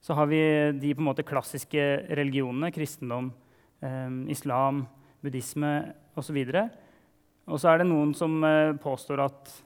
så 0.00 0.16
har 0.16 0.32
vi 0.32 0.40
de 0.80 0.94
på 0.96 1.04
en 1.04 1.10
måte 1.10 1.26
klassiske 1.28 1.84
religionene. 2.08 2.72
Kristendom, 2.72 3.34
eh, 3.84 4.08
islam, 4.32 4.86
buddhisme 5.20 5.76
osv. 6.16 6.40
Og 7.52 7.60
så 7.60 7.74
er 7.74 7.82
det 7.82 7.90
noen 7.92 8.16
som 8.16 8.40
eh, 8.48 8.72
påstår 8.80 9.26
at 9.28 9.56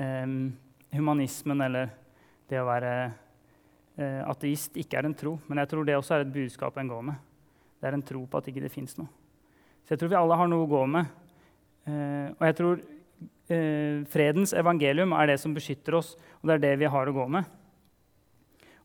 eh, 0.00 0.24
humanismen 0.96 1.68
eller 1.68 1.92
det 2.48 2.64
å 2.64 2.70
være 2.72 2.94
eh, 3.04 4.22
ateist 4.24 4.80
ikke 4.80 5.04
er 5.04 5.10
en 5.10 5.20
tro. 5.20 5.36
Men 5.52 5.60
jeg 5.60 5.76
tror 5.76 5.84
det 5.84 6.00
også 6.00 6.16
er 6.16 6.24
et 6.24 6.38
budskap 6.40 6.80
en 6.80 6.96
går 6.96 7.10
med. 7.12 7.26
Det 7.80 7.88
er 7.88 7.96
en 7.96 8.04
tro 8.04 8.26
på 8.28 8.40
at 8.40 8.48
ikke 8.50 8.62
det 8.62 8.72
fins 8.72 8.96
noe. 8.98 9.08
Så 9.84 9.94
jeg 9.94 10.02
tror 10.02 10.12
vi 10.12 10.18
alle 10.20 10.36
har 10.36 10.50
noe 10.50 10.66
å 10.66 10.70
gå 10.70 10.82
med. 10.86 11.08
Eh, 11.88 12.28
og 12.36 12.44
jeg 12.44 12.56
tror 12.58 12.82
eh, 13.50 14.02
fredens 14.12 14.52
evangelium 14.54 15.14
er 15.16 15.32
det 15.32 15.38
som 15.42 15.54
beskytter 15.56 15.96
oss, 15.98 16.12
og 16.40 16.50
det 16.50 16.58
er 16.58 16.64
det 16.66 16.74
vi 16.84 16.90
har 16.92 17.08
å 17.08 17.16
gå 17.16 17.26
med. 17.32 17.48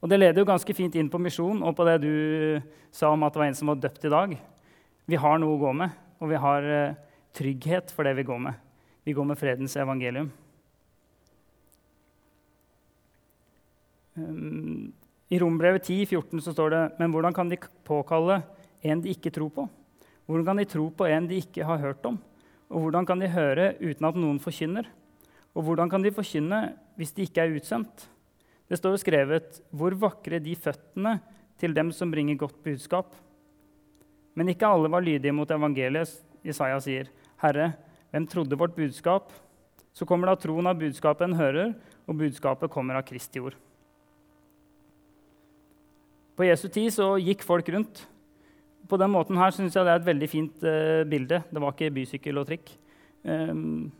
Og 0.01 0.09
Det 0.11 0.19
leder 0.19 0.41
jo 0.41 0.47
ganske 0.47 0.73
fint 0.77 0.95
inn 0.99 1.09
på 1.09 1.17
misjon 1.21 1.63
og 1.65 1.73
på 1.77 1.85
det 1.87 1.95
du 2.03 2.13
sa 2.93 3.09
om 3.11 3.23
at 3.25 3.33
det 3.33 3.41
var 3.41 3.47
en 3.49 3.57
som 3.57 3.71
var 3.71 3.79
døpt 3.81 4.05
i 4.05 4.13
dag. 4.13 4.35
Vi 5.09 5.19
har 5.21 5.39
noe 5.41 5.55
å 5.55 5.61
gå 5.61 5.71
med, 5.73 5.93
og 6.21 6.29
vi 6.31 6.41
har 6.41 6.67
eh, 6.69 6.97
trygghet 7.35 7.93
for 7.93 8.07
det 8.07 8.15
vi 8.19 8.25
går 8.27 8.41
med. 8.47 8.59
Vi 9.05 9.13
går 9.13 9.25
med 9.29 9.39
fredens 9.39 9.75
evangelium. 9.77 10.31
Um, 14.15 14.93
I 15.29 15.39
Rombrevet 15.41 15.83
10, 15.83 16.05
14 16.07 16.39
så 16.39 16.53
står 16.53 16.69
det 16.71 16.83
Men 17.01 17.11
hvordan 17.11 17.33
kan 17.35 17.49
de 17.51 17.57
påkalle 17.83 18.39
en 18.85 19.01
de 19.01 19.13
ikke 19.13 19.33
tror 19.33 19.51
på? 19.53 19.65
Hvordan 20.25 20.45
kan 20.47 20.61
de 20.61 20.69
tro 20.69 20.87
på 20.89 21.07
en 21.09 21.27
de 21.29 21.39
ikke 21.41 21.65
har 21.65 21.81
hørt 21.81 22.05
om? 22.05 22.17
Og 22.69 22.85
hvordan 22.85 23.05
kan 23.05 23.21
de 23.21 23.29
høre 23.29 23.73
uten 23.81 24.07
at 24.07 24.17
noen 24.17 24.39
forkynner? 24.41 24.87
Og 25.55 25.65
hvordan 25.65 25.89
kan 25.89 26.03
de 26.03 26.13
forkynne 26.13 26.61
hvis 26.97 27.13
de 27.15 27.25
ikke 27.25 27.43
er 27.43 27.55
utsendt? 27.57 28.07
Det 28.65 28.79
står 28.79 28.95
jo 28.95 29.03
skrevet 29.03 29.59
hvor 29.69 29.93
vakre 30.01 30.41
de 30.41 30.55
føttene 30.57 31.19
til 31.61 31.75
dem 31.77 31.91
som 31.93 32.11
bringer 32.11 32.39
godt 32.39 32.57
budskap. 32.65 33.13
Men 34.35 34.49
ikke 34.51 34.67
alle 34.67 34.89
var 34.91 35.05
lydige 35.05 35.33
mot 35.33 35.51
evangeliet. 35.51 36.09
Isaiah 36.43 36.81
sier, 36.81 37.07
'Herre, 37.41 37.73
hvem 38.11 38.27
trodde 38.27 38.57
vårt 38.57 38.75
budskap?' 38.75 39.31
Så 39.93 40.05
kommer 40.05 40.27
da 40.27 40.35
troen 40.35 40.67
av 40.67 40.75
budskapet 40.75 41.23
en 41.23 41.39
hører, 41.39 41.73
og 42.05 42.17
budskapet 42.17 42.69
kommer 42.69 42.95
av 42.95 43.05
Kristi 43.07 43.39
ord. 43.39 43.55
På 46.35 46.43
Jesu 46.43 46.67
tid 46.67 46.91
så 46.91 47.15
gikk 47.15 47.43
folk 47.43 47.69
rundt 47.69 48.05
på 48.89 48.99
den 49.01 49.13
måten 49.13 49.37
her 49.39 49.53
syns 49.55 49.75
jeg 49.75 49.85
det 49.87 49.93
er 49.93 50.01
et 50.01 50.09
veldig 50.09 50.29
fint 50.31 50.65
uh, 50.65 51.03
bilde. 51.09 51.41
Det 51.49 51.61
var 51.61 51.75
ikke 51.75 51.93
bysykkel 51.95 52.41
og 52.41 52.47
trikk. 52.49 52.71
Um, 53.25 53.91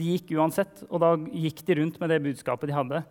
de 0.00 0.12
gikk 0.14 0.32
uansett, 0.38 0.84
og 0.88 1.02
da 1.02 1.14
gikk 1.16 1.64
de 1.66 1.76
rundt 1.80 1.98
med 2.00 2.12
det 2.12 2.22
budskapet 2.24 2.70
de 2.70 2.76
hadde. 2.76 3.02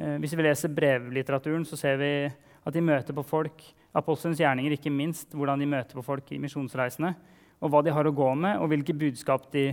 Uh, 0.00 0.16
hvis 0.22 0.36
vi 0.36 0.46
leser 0.46 0.74
brevlitteraturen, 0.76 1.66
så 1.68 1.78
ser 1.80 2.00
vi 2.00 2.12
at 2.28 2.76
de 2.76 2.84
møter 2.84 3.16
på 3.16 3.24
folk. 3.26 3.64
Apostelens 3.96 4.40
gjerninger, 4.40 4.76
ikke 4.76 4.92
minst, 4.92 5.32
hvordan 5.34 5.60
de 5.60 5.68
møter 5.70 5.98
på 5.98 6.04
folk 6.06 6.28
i 6.32 6.40
misjonsreisene. 6.42 7.14
Og 7.60 7.72
hva 7.72 7.82
de 7.84 7.92
har 7.92 8.06
å 8.06 8.14
gå 8.14 8.30
med, 8.38 8.60
og 8.60 8.70
hvilke 8.72 8.96
budskap 8.96 9.48
de 9.52 9.70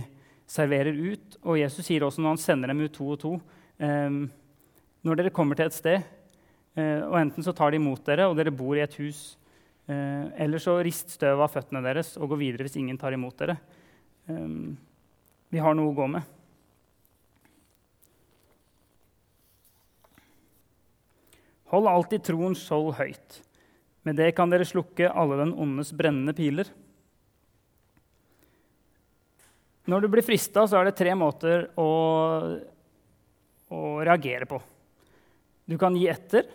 serverer 0.48 0.96
ut. 0.96 1.38
Og 1.44 1.60
Jesus 1.60 1.86
sier 1.86 2.04
også 2.04 2.24
når 2.24 2.34
han 2.34 2.42
sender 2.42 2.72
dem 2.72 2.82
ut 2.84 2.94
to 2.96 3.06
og 3.14 3.20
to 3.22 3.34
um, 3.78 4.22
Når 5.06 5.20
dere 5.20 5.32
kommer 5.34 5.56
til 5.56 5.68
et 5.68 5.76
sted, 5.76 6.02
uh, 6.76 7.04
og 7.08 7.18
enten 7.20 7.44
så 7.44 7.54
tar 7.56 7.72
de 7.72 7.80
imot 7.80 8.02
dere, 8.08 8.26
og 8.28 8.36
dere 8.36 8.54
bor 8.54 8.74
i 8.76 8.82
et 8.84 8.96
hus, 8.98 9.37
eh, 9.88 10.24
eller 10.44 10.62
så 10.62 10.78
rist 10.84 11.16
støv 11.16 11.42
av 11.44 11.52
føttene 11.52 11.82
deres 11.84 12.14
og 12.20 12.32
gå 12.32 12.40
videre 12.44 12.68
hvis 12.68 12.78
ingen 12.80 12.98
tar 13.00 13.16
imot 13.16 13.38
dere. 13.40 13.58
Eh, 14.28 14.48
vi 15.48 15.62
har 15.64 15.76
noe 15.76 15.92
å 15.92 15.96
gå 15.96 16.08
med. 16.12 16.34
Hold 21.68 21.88
alltid 21.90 22.24
troens 22.24 22.60
skjold 22.64 22.94
høyt. 22.96 23.40
Med 24.08 24.16
det 24.16 24.30
kan 24.36 24.48
dere 24.48 24.64
slukke 24.68 25.10
alle 25.10 25.36
den 25.42 25.52
ondes 25.52 25.90
brennende 25.96 26.32
piler. 26.36 26.68
Når 29.88 30.04
du 30.04 30.08
blir 30.12 30.24
frista, 30.24 30.66
så 30.68 30.78
er 30.78 30.88
det 30.88 30.98
tre 30.98 31.14
måter 31.16 31.66
å, 31.80 31.90
å, 33.72 33.80
reagere 34.04 34.48
på. 34.48 34.60
Du 35.68 35.76
kan 35.80 35.96
gi 35.96 36.06
etter. 36.12 36.48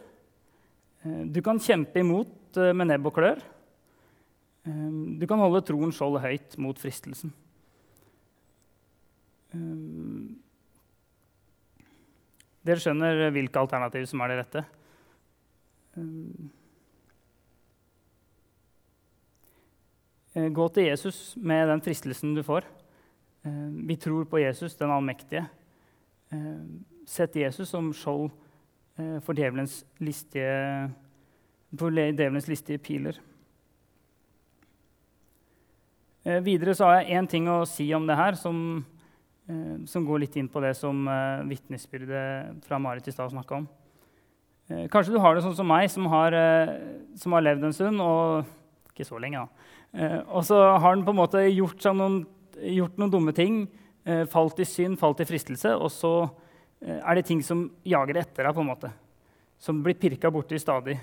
Eh, 1.02 1.24
du 1.34 1.42
kan 1.46 1.62
kjempe 1.62 2.02
imot 2.02 2.30
eh, 2.62 2.74
med 2.76 2.90
nebb 2.90 3.10
og 3.10 3.16
klør. 3.18 3.42
Eh, 4.68 4.90
du 5.20 5.26
kan 5.30 5.42
holde 5.42 5.64
troens 5.66 5.98
skjold 5.98 6.22
høyt 6.24 6.58
mot 6.62 6.80
fristelsen. 6.80 7.34
Dere 12.64 12.82
skjønner 12.82 13.28
hvilke 13.36 13.62
alternativ 13.62 14.08
som 14.10 14.24
er 14.26 14.32
det 14.32 14.38
rette. 14.40 14.64
Eh, 20.34 20.50
gå 20.50 20.68
til 20.74 20.88
Jesus 20.90 21.36
med 21.38 21.68
den 21.70 21.82
fristelsen 21.86 22.34
du 22.34 22.42
får. 22.46 22.66
Eh, 23.46 23.70
vi 23.86 23.96
tror 23.96 24.26
på 24.26 24.42
Jesus, 24.42 24.76
den 24.76 24.90
allmektige. 24.90 25.46
Eh, 26.32 26.64
sett 27.06 27.36
Jesus 27.36 27.70
som 27.70 27.94
skjold 27.94 28.32
for 29.26 29.34
djevelens 29.34 29.80
listige, 30.06 30.92
for 31.78 31.94
djevelens 31.94 32.50
listige 32.50 32.82
piler. 32.82 33.20
Videre 36.24 36.72
så 36.78 36.88
har 36.88 37.02
jeg 37.02 37.18
én 37.20 37.28
ting 37.28 37.50
å 37.52 37.66
si 37.68 37.90
om 37.96 38.06
det 38.08 38.16
her 38.16 38.38
som, 38.40 38.58
som 39.90 40.06
går 40.08 40.22
litt 40.24 40.38
inn 40.40 40.48
på 40.48 40.62
det 40.64 40.72
som 40.80 41.02
vitnesbyrdet 41.50 42.62
fra 42.64 42.80
Marit 42.80 43.10
i 43.10 43.16
stad 43.16 43.34
snakka 43.34 43.58
om. 43.58 43.66
Eh, 44.72 44.88
kanskje 44.88 45.12
du 45.12 45.20
har 45.20 45.36
det 45.36 45.44
sånn 45.44 45.58
som 45.58 45.68
meg, 45.68 45.90
som 45.92 46.06
har, 46.08 46.34
eh, 46.34 46.70
som 47.20 47.34
har 47.34 47.42
levd 47.42 47.66
en 47.66 47.74
stund. 47.74 48.02
og 48.02 48.46
Ikke 48.94 49.06
så 49.06 49.20
lenge, 49.20 49.42
da. 49.42 49.48
Eh, 49.94 50.22
og 50.30 50.44
så 50.46 50.80
har 50.80 50.96
den 50.96 51.04
på 51.04 51.10
en 51.10 51.18
måte 51.18 51.40
gjort, 51.50 51.82
noen, 51.96 52.26
gjort 52.62 52.98
noen 52.98 53.12
dumme 53.12 53.34
ting. 53.34 53.68
Falt 54.06 54.60
i 54.60 54.66
synd, 54.66 55.00
falt 55.00 55.22
i 55.22 55.26
fristelse. 55.26 55.80
Og 55.80 55.90
så 55.90 56.30
er 56.82 57.16
det 57.16 57.26
ting 57.26 57.42
som 57.42 57.72
jager 57.86 58.18
etter 58.18 58.44
deg, 58.44 58.54
på 58.54 58.60
en 58.60 58.68
måte. 58.68 58.92
Som 59.58 59.82
blir 59.82 59.96
pirka 59.96 60.30
borti 60.30 60.60
stadig. 60.60 61.00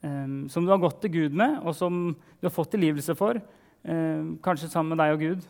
Som 0.00 0.64
du 0.64 0.72
har 0.72 0.80
gått 0.80 1.00
til 1.02 1.12
Gud 1.12 1.34
med, 1.36 1.58
og 1.60 1.74
som 1.76 2.12
du 2.14 2.46
har 2.46 2.54
fått 2.54 2.72
tilgivelse 2.72 3.16
for. 3.18 3.40
Kanskje 3.84 4.70
sammen 4.72 4.94
med 4.94 5.02
deg 5.02 5.14
og 5.14 5.24
Gud. 5.24 5.48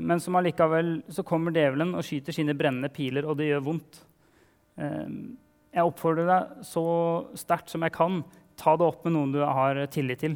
Men 0.00 0.20
som 0.20 0.38
allikevel 0.38 0.94
så 1.12 1.22
kommer 1.26 1.54
djevelen 1.54 1.92
og 1.94 2.04
skyter 2.06 2.34
sine 2.34 2.56
brennende 2.58 2.90
piler, 2.92 3.28
og 3.28 3.36
det 3.38 3.50
gjør 3.50 3.66
vondt. 3.68 4.00
Jeg 4.80 5.84
oppfordrer 5.86 6.26
deg 6.26 6.62
så 6.66 6.84
sterkt 7.38 7.70
som 7.70 7.84
jeg 7.86 7.94
kan, 7.94 8.22
ta 8.58 8.74
det 8.76 8.88
opp 8.88 9.04
med 9.06 9.14
noen 9.14 9.34
du 9.36 9.42
har 9.44 9.78
tillit 9.92 10.24
til. 10.24 10.34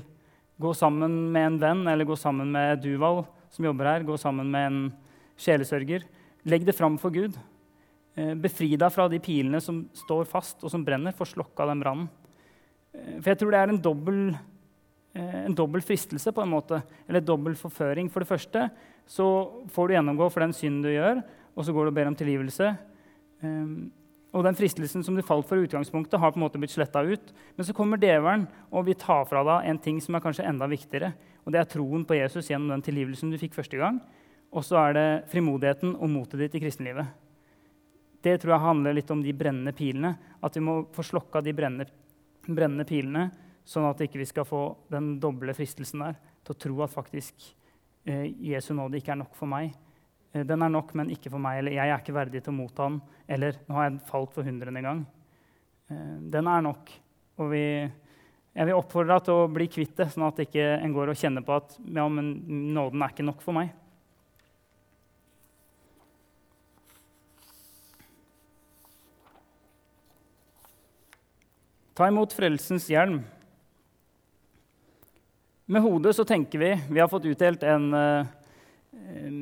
Gå 0.61 0.71
sammen 0.79 1.33
med 1.35 1.49
en 1.49 1.59
venn 1.59 1.83
eller 1.91 2.07
gå 2.07 2.15
sammen 2.17 2.53
med 2.55 2.85
Duval, 2.85 3.25
som 3.51 3.67
jobber 3.67 3.89
her. 3.91 4.07
Gå 4.07 4.15
sammen 4.21 4.53
med 4.53 4.69
en 4.69 4.79
sjelesørger. 5.41 6.05
Legg 6.47 6.69
det 6.69 6.77
fram 6.77 7.01
for 7.01 7.11
Gud. 7.15 7.35
Befri 8.15 8.77
deg 8.79 8.93
fra 8.95 9.09
de 9.11 9.19
pilene 9.19 9.59
som 9.65 9.83
står 9.99 10.29
fast 10.31 10.63
og 10.63 10.71
som 10.71 10.85
brenner. 10.87 11.17
Få 11.17 11.27
slokka 11.27 11.67
den 11.67 11.83
brannen. 11.83 12.07
Eh, 12.95 13.19
for 13.21 13.33
jeg 13.33 13.41
tror 13.43 13.55
det 13.55 13.61
er 13.61 13.73
en 13.73 13.83
dobbel, 13.83 14.21
eh, 15.15 15.41
en 15.45 15.57
dobbel 15.59 15.83
fristelse, 15.83 16.33
på 16.33 16.43
en 16.43 16.55
måte. 16.55 16.83
Eller 17.09 17.21
dobbel 17.21 17.55
forføring. 17.59 18.11
For 18.11 18.21
det 18.21 18.31
første 18.31 18.71
så 19.07 19.29
får 19.69 19.89
du 19.89 19.95
gjennomgå 19.95 20.31
for 20.33 20.41
den 20.41 20.57
synden 20.57 20.83
du 20.83 20.95
gjør, 20.95 21.23
og 21.55 21.65
så 21.65 21.75
går 21.75 21.85
du 21.85 21.93
og 21.93 21.99
ber 21.99 22.09
om 22.09 22.17
tilgivelse. 22.17 22.77
Og 24.35 24.43
den 24.43 24.57
fristelsen 24.59 25.05
som 25.05 25.15
du 25.15 25.23
falt 25.23 25.47
for 25.47 25.61
i 25.61 25.67
utgangspunktet, 25.67 26.19
har 26.19 26.33
på 26.33 26.41
en 26.41 26.43
måte 26.43 26.59
blitt 26.59 26.73
sletta 26.75 27.05
ut. 27.07 27.33
Men 27.55 27.67
så 27.67 27.75
kommer 27.77 28.01
djevelen 28.01 28.49
og 28.73 28.89
vil 28.89 28.97
ta 28.99 29.21
fra 29.29 29.45
deg 29.47 29.69
en 29.71 29.79
ting 29.79 30.01
som 30.03 30.17
er 30.17 30.25
kanskje 30.25 30.47
enda 30.49 30.67
viktigere. 30.67 31.13
Og 31.45 31.53
det 31.53 31.61
er 31.61 31.69
troen 31.71 32.03
på 32.09 32.17
Jesus 32.19 32.49
gjennom 32.51 32.73
den 32.73 32.83
tilgivelsen 32.83 33.31
du 33.31 33.39
fikk 33.39 33.55
første 33.55 33.79
gang. 33.79 34.01
Og 34.55 34.65
så 34.67 34.81
er 34.81 34.97
det 34.97 35.07
frimodigheten 35.31 35.95
og 35.95 36.11
motet 36.11 36.43
ditt 36.43 36.57
i 36.59 36.65
kristenlivet. 36.65 37.07
Det 38.25 38.39
tror 38.41 38.57
jeg 38.57 38.65
handler 38.65 38.97
litt 38.97 39.11
om 39.13 39.23
de 39.23 39.37
brennende 39.37 39.75
pilene. 39.77 40.15
At 40.43 40.57
vi 40.57 40.65
må 40.65 40.81
få 40.95 41.05
slokka 41.07 41.43
de 41.45 41.55
brennende, 41.55 41.87
brennende 42.47 42.87
pilene, 42.89 43.29
sånn 43.65 43.87
at 43.89 44.03
ikke 44.05 44.21
vi 44.21 44.27
ikke 44.27 44.35
skal 44.35 44.49
få 44.49 44.63
den 44.93 45.15
doble 45.23 45.55
fristelsen 45.57 46.05
der 46.05 46.19
til 46.45 46.53
å 46.53 46.61
tro 46.61 46.83
at 46.85 46.93
faktisk 46.93 47.47
eh, 48.05 48.29
Jesu 48.51 48.75
nåde 48.77 49.01
ikke 49.01 49.15
er 49.15 49.23
nok 49.23 49.37
for 49.39 49.49
meg. 49.51 49.73
Eh, 50.35 50.45
den 50.47 50.63
er 50.63 50.73
nok, 50.73 50.93
men 50.99 51.13
ikke 51.15 51.33
for 51.33 51.43
meg. 51.43 51.63
Eller 51.63 51.79
jeg 51.79 51.91
er 51.91 52.03
ikke 52.03 52.17
verdig 52.17 52.43
til 52.45 52.53
å 52.53 52.59
motta 52.59 52.89
den. 52.89 53.01
Eller 53.37 53.61
nå 53.69 53.79
har 53.79 53.89
jeg 53.89 54.03
falt 54.11 54.35
for 54.35 54.47
hundrede 54.47 54.85
gang. 54.85 55.05
Eh, 55.91 56.17
den 56.35 56.51
er 56.51 56.67
nok. 56.67 56.93
Og 57.41 57.51
vi, 57.55 57.65
jeg 58.55 58.69
vil 58.69 58.77
oppfordre 58.79 59.17
deg 59.17 59.29
til 59.29 59.41
å 59.41 59.49
bli 59.57 59.71
kvitt 59.71 59.97
det, 59.99 60.11
sånn 60.13 60.29
at 60.29 60.45
ikke 60.45 60.67
en 60.77 60.95
går 60.95 61.15
og 61.15 61.19
kjenner 61.19 61.47
på 61.47 61.57
at 61.57 61.79
ja, 61.81 62.05
men 62.07 62.37
nåden 62.77 63.03
er 63.03 63.15
ikke 63.15 63.27
nok 63.27 63.43
for 63.45 63.57
meg. 63.57 63.73
Ta 71.95 72.09
imot 72.11 72.33
frelsens 72.35 72.89
hjelm. 72.91 73.21
Med 75.71 75.83
hodet 75.85 76.17
så 76.17 76.25
tenker 76.27 76.59
vi 76.59 76.71
Vi 76.91 76.99
har 76.99 77.07
fått 77.07 77.29
utdelt 77.31 77.63
en, 77.63 77.85
en 77.95 79.37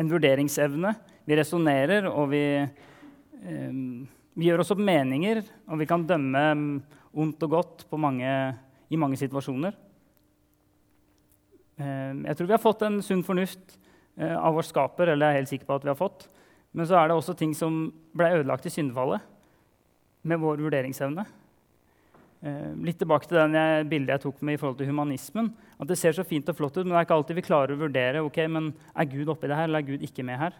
eh, 0.00 0.06
vurderingsevne. 0.08 0.94
Vi 1.28 1.36
resonnerer, 1.36 2.08
og 2.08 2.30
vi, 2.32 2.40
eh, 2.56 3.74
vi, 4.32 4.46
gjør 4.46 4.62
oss 4.64 4.72
opp 4.72 4.80
meninger. 4.80 5.42
Og 5.68 5.82
vi 5.82 5.88
kan 5.90 6.06
dømme 6.08 6.42
ondt 7.12 7.44
og 7.44 7.52
godt 7.58 7.84
mange, 8.00 8.32
i 8.88 8.96
mange 8.96 9.20
situasjoner. 9.20 9.76
Eh, 11.76 12.16
jeg 12.30 12.38
tror 12.38 12.48
vi 12.48 12.56
har 12.56 12.64
fått 12.64 12.86
en 12.88 13.02
sunn 13.04 13.20
fornuft 13.28 13.76
av 14.16 14.56
vår 14.56 14.70
skaper. 14.70 15.12
eller 15.12 15.26
jeg 15.28 15.36
er 15.36 15.40
helt 15.42 15.52
sikker 15.52 15.68
på 15.68 15.76
at 15.76 15.84
vi 15.84 15.92
har 15.92 16.00
fått. 16.00 16.30
Men 16.72 16.88
så 16.88 16.96
er 16.96 17.12
det 17.12 17.20
også 17.20 17.36
ting 17.36 17.52
som 17.52 17.92
ble 18.16 18.40
ødelagt 18.40 18.64
i 18.64 18.72
syndefallet 18.72 19.20
med 20.24 20.40
vår 20.40 20.64
vurderingsevne. 20.64 21.28
Eh, 22.42 22.70
litt 22.82 22.98
tilbake 22.98 23.28
til 23.30 23.38
den 23.38 23.54
jeg, 23.54 23.84
bildet 23.86 24.16
jeg 24.16 24.22
tok 24.24 24.40
med 24.42 24.56
i 24.56 24.58
forhold 24.58 24.80
til 24.80 24.88
humanismen. 24.90 25.52
At 25.78 25.86
Det 25.86 25.96
ser 25.98 26.14
så 26.16 26.24
fint 26.26 26.48
og 26.50 26.56
flott 26.58 26.74
ut, 26.74 26.82
men 26.82 26.90
det 26.90 26.98
er 26.98 27.06
ikke 27.06 27.18
alltid 27.20 27.38
vi 27.38 27.46
klarer 27.46 27.74
å 27.76 27.82
vurdere 27.84 28.22
ok, 28.26 28.38
men 28.50 28.72
er 28.98 29.06
Gud 29.06 29.30
oppi 29.30 29.46
det 29.46 29.58
her, 29.58 29.68
eller 29.70 29.78
er 29.78 29.86
Gud 29.86 30.02
ikke 30.02 30.24
med 30.26 30.40
her. 30.40 30.56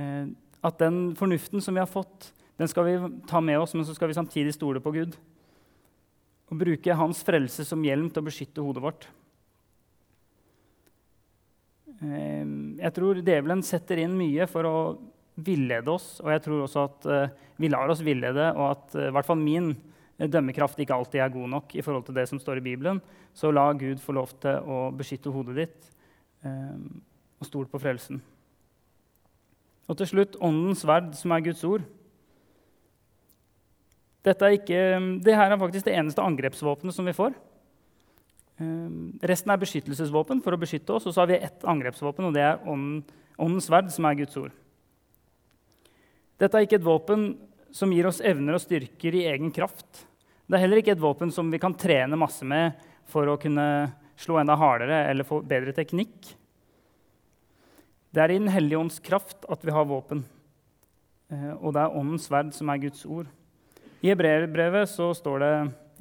Eh, 0.00 0.30
at 0.64 0.78
den 0.80 1.12
fornuften 1.16 1.60
som 1.60 1.76
vi 1.76 1.82
har 1.82 1.90
fått, 1.90 2.32
den 2.56 2.68
skal 2.68 2.88
vi 2.88 2.94
ta 3.28 3.40
med 3.40 3.60
oss, 3.60 3.74
men 3.76 3.84
så 3.84 3.92
skal 3.94 4.08
vi 4.08 4.16
samtidig 4.16 4.54
stole 4.56 4.80
på 4.80 4.94
Gud. 4.96 5.18
Og 6.48 6.58
bruke 6.58 6.96
Hans 6.96 7.20
frelse 7.22 7.68
som 7.68 7.84
hjelm 7.84 8.08
til 8.08 8.24
å 8.24 8.28
beskytte 8.30 8.64
hodet 8.64 8.84
vårt. 8.84 9.06
Eh, 12.00 12.48
jeg 12.80 12.94
tror 12.96 13.20
djevelen 13.20 13.60
setter 13.60 14.00
inn 14.00 14.16
mye 14.16 14.48
for 14.48 14.64
å 14.64 14.76
villede 15.36 15.92
oss, 15.92 16.16
og 16.24 16.32
jeg 16.32 16.46
tror 16.48 16.64
også 16.64 16.88
at 16.88 17.06
vi 17.60 17.68
lar 17.68 17.88
oss 17.92 18.00
villede, 18.04 18.50
og 18.56 18.66
at 18.72 18.96
i 19.08 19.12
hvert 19.12 19.28
fall 19.28 19.40
min 19.40 19.70
dømmekraft 20.28 20.80
ikke 20.82 20.96
alltid 20.96 21.22
er 21.24 21.32
god 21.32 21.48
nok 21.48 21.74
i 21.74 21.84
forhold 21.84 22.04
til 22.04 22.16
det 22.18 22.26
som 22.28 22.40
står 22.40 22.60
i 22.60 22.64
Bibelen, 22.64 23.00
så 23.32 23.52
la 23.52 23.70
Gud 23.72 24.02
få 24.02 24.12
lov 24.12 24.34
til 24.42 24.58
å 24.68 24.90
beskytte 24.92 25.32
hodet 25.32 25.56
ditt 25.62 25.88
eh, 26.44 26.76
og 27.40 27.48
stol 27.48 27.68
på 27.70 27.80
frelsen. 27.80 28.20
Og 29.88 29.96
til 29.98 30.10
slutt 30.10 30.36
åndens 30.44 30.84
sverd, 30.84 31.14
som 31.18 31.32
er 31.34 31.46
Guds 31.46 31.62
ord. 31.66 31.86
Dette 34.26 34.50
ikke, 34.58 34.80
det 35.24 35.36
her 35.38 35.54
er 35.54 35.60
faktisk 35.60 35.88
det 35.88 35.96
eneste 35.96 36.22
angrepsvåpenet 36.22 36.94
som 36.94 37.08
vi 37.08 37.16
får. 37.16 37.32
Eh, 38.60 38.90
resten 39.32 39.54
er 39.54 39.62
beskyttelsesvåpen 39.62 40.44
for 40.44 40.54
å 40.54 40.60
beskytte 40.60 40.98
oss, 40.98 41.08
og 41.08 41.16
så 41.16 41.24
har 41.24 41.32
vi 41.32 41.40
ett 41.40 41.64
angrepsvåpen, 41.64 42.28
og 42.28 42.36
det 42.36 42.44
er 42.44 42.60
ånden, 42.68 43.00
åndens 43.40 43.70
sverd, 43.70 43.88
som 43.94 44.04
er 44.04 44.18
Guds 44.20 44.36
ord. 44.36 44.52
Dette 46.40 46.56
er 46.56 46.66
ikke 46.66 46.78
et 46.80 46.86
våpen 46.86 47.32
som 47.72 47.92
gir 47.92 48.08
oss 48.08 48.20
evner 48.24 48.56
og 48.56 48.62
styrker 48.62 49.16
i 49.16 49.26
egen 49.30 49.52
kraft. 49.54 50.04
Det 50.50 50.58
er 50.58 50.64
heller 50.64 50.80
ikke 50.80 50.96
et 50.96 51.02
våpen 51.02 51.30
som 51.30 51.46
vi 51.46 51.60
kan 51.62 51.76
trene 51.78 52.16
masse 52.18 52.42
med 52.42 52.74
for 53.06 53.28
å 53.30 53.36
kunne 53.38 53.64
slå 54.18 54.40
enda 54.40 54.56
hardere 54.58 55.04
eller 55.06 55.26
få 55.26 55.38
bedre 55.46 55.70
teknikk. 55.76 56.32
Det 58.10 58.18
er 58.18 58.32
i 58.34 58.38
Den 58.40 58.50
hellige 58.50 58.80
ånds 58.80 58.98
kraft 58.98 59.46
at 59.46 59.62
vi 59.62 59.70
har 59.70 59.86
våpen. 59.86 60.24
Eh, 61.30 61.52
og 61.54 61.76
det 61.76 61.84
er 61.84 61.94
Åndens 61.94 62.26
sverd 62.26 62.50
som 62.56 62.72
er 62.72 62.80
Guds 62.82 63.04
ord. 63.06 63.28
I 64.02 64.10
Hebreerbrevet 64.10 64.90
står 64.90 65.38
det 65.38 65.52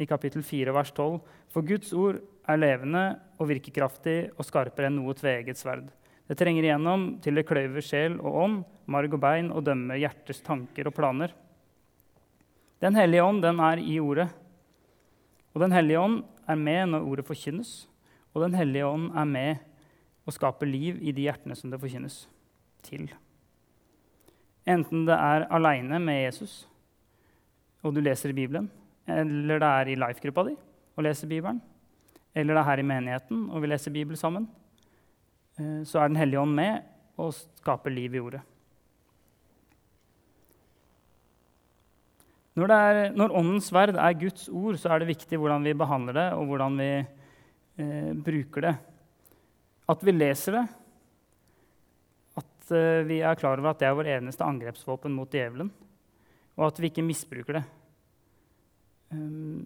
i 0.02 0.08
kapittel 0.10 0.42
4, 0.42 0.74
vers 0.74 0.92
12.: 0.98 1.20
For 1.54 1.62
Guds 1.62 1.94
ord 1.94 2.18
er 2.50 2.58
levende 2.58 3.04
og 3.38 3.52
virkekraftig 3.52 4.32
og 4.34 4.48
skarpere 4.48 4.90
enn 4.90 4.98
noe 4.98 5.14
tveget 5.14 5.62
sverd. 5.62 5.92
Det 6.26 6.40
trenger 6.40 6.66
igjennom 6.66 7.20
til 7.22 7.38
det 7.38 7.46
kløyver 7.46 7.86
sjel 7.86 8.18
og 8.18 8.42
ånd, 8.48 8.58
marg 8.90 9.14
og 9.14 9.22
bein, 9.22 9.54
og 9.54 9.62
dømmer 9.70 10.02
hjertets 10.02 10.42
tanker 10.42 10.90
og 10.90 10.98
planer. 10.98 11.38
Den 12.80 12.96
hellige 12.96 13.24
ånd 13.24 13.42
den 13.44 13.60
er 13.60 13.82
i 13.82 14.00
ordet. 14.00 14.30
Og 15.54 15.62
Den 15.62 15.72
hellige 15.76 16.00
ånd 16.00 16.24
er 16.48 16.56
med 16.56 16.94
når 16.94 17.08
ordet 17.08 17.28
forkynnes. 17.28 17.88
Og 18.34 18.44
Den 18.46 18.56
hellige 18.56 18.88
ånd 18.88 19.12
er 19.16 19.26
med 19.26 19.56
og 20.26 20.34
skaper 20.34 20.70
liv 20.70 21.00
i 21.02 21.12
de 21.12 21.26
hjertene 21.26 21.56
som 21.58 21.72
det 21.72 21.82
forkynnes 21.82 22.28
til. 22.86 23.10
Enten 24.70 25.08
det 25.08 25.16
er 25.16 25.48
aleine 25.50 26.00
med 26.00 26.24
Jesus 26.24 26.68
og 27.84 27.96
du 27.96 28.02
leser 28.04 28.34
i 28.34 28.36
Bibelen, 28.36 28.68
eller 29.08 29.62
det 29.62 29.70
er 29.70 29.92
i 29.92 30.00
life-gruppa 30.00 30.46
di 30.50 30.56
og 30.98 31.06
leser 31.06 31.30
Bibelen, 31.32 31.62
eller 32.36 32.54
det 32.54 32.62
er 32.62 32.68
her 32.68 32.82
i 32.82 32.88
menigheten 32.88 33.46
og 33.50 33.64
vi 33.64 33.72
leser 33.72 33.94
Bibelen 33.96 34.20
sammen, 34.20 34.50
eh, 35.60 35.84
så 35.84 36.00
er 36.00 36.08
Den 36.08 36.20
hellige 36.20 36.40
ånd 36.40 36.54
med 36.54 36.82
og 37.18 37.34
skaper 37.34 37.90
liv 37.90 38.16
i 38.16 38.20
ordet. 38.20 38.42
Når, 42.60 42.72
er, 42.76 42.98
når, 43.16 43.32
åndens 43.40 43.70
sverd 43.70 43.96
er 43.96 44.18
Guds 44.20 44.50
ord, 44.52 44.76
så 44.82 44.92
er 44.92 45.02
det 45.02 45.14
viktig 45.14 45.38
hvordan 45.40 45.64
vi 45.64 45.78
behandler 45.78 46.18
det, 46.18 46.28
og 46.36 46.50
hvordan 46.50 46.76
vi 46.80 46.90
eh, 47.00 48.10
bruker 48.26 48.66
det. 48.68 48.74
At 49.90 50.04
vi 50.04 50.14
leser 50.14 50.58
det, 50.58 50.66
at 52.42 52.74
eh, 52.76 53.06
vi 53.08 53.22
er 53.24 53.40
klar 53.40 53.62
over 53.62 53.72
at 53.72 53.80
det 53.80 53.88
er 53.88 53.96
vår 53.96 54.12
eneste 54.18 54.44
angrepsvåpen 54.44 55.16
mot 55.16 55.32
djevelen, 55.32 55.72
og 56.60 56.66
at 56.68 56.82
vi 56.82 56.92
ikke 56.92 57.06
misbruker 57.06 57.62
det. 57.62 57.64
Um, 59.16 59.64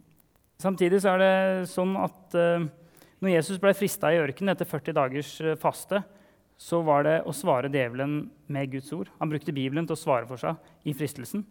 samtidig 0.62 1.02
så 1.04 1.16
er 1.16 1.24
det 1.24 1.72
sånn 1.74 1.98
at 2.00 2.38
uh, 2.38 2.68
når 3.20 3.34
Jesus 3.34 3.58
ble 3.60 3.74
frista 3.76 4.14
i 4.14 4.22
ørkenen 4.22 4.54
etter 4.54 4.70
40 4.70 4.96
dagers 4.96 5.34
uh, 5.42 5.56
faste, 5.60 6.04
så 6.62 6.80
var 6.86 7.04
det 7.08 7.18
å 7.26 7.34
svare 7.36 7.72
djevelen 7.74 8.22
med 8.54 8.72
Guds 8.72 8.94
ord. 8.96 9.10
Han 9.18 9.34
brukte 9.34 9.56
Bibelen 9.56 9.90
til 9.90 9.98
å 9.98 10.00
svare 10.00 10.30
for 10.30 10.40
seg 10.40 10.88
i 10.88 10.94
fristelsen. 10.96 11.42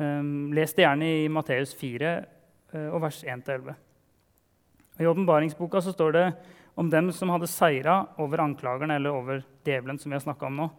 Um, 0.00 0.52
les 0.56 0.72
det 0.72 0.86
gjerne 0.86 1.08
i 1.24 1.28
Matteus 1.32 1.74
4 1.76 2.12
uh, 2.72 2.88
og 2.94 3.02
vers 3.04 3.20
1-11. 3.28 3.74
I 5.00 5.08
åpenbaringsboka 5.08 5.82
står 5.84 6.16
det 6.16 6.24
om 6.80 6.88
dem 6.92 7.10
som 7.12 7.32
hadde 7.32 7.50
seira 7.50 7.98
over 8.22 8.40
anklagerne 8.44 8.96
eller 8.96 9.12
over 9.12 9.42
djevelen, 9.66 9.98
som 10.00 10.12
vi 10.12 10.16
har 10.16 10.24
snakka 10.24 10.48
om 10.48 10.58
nå. 10.62 10.70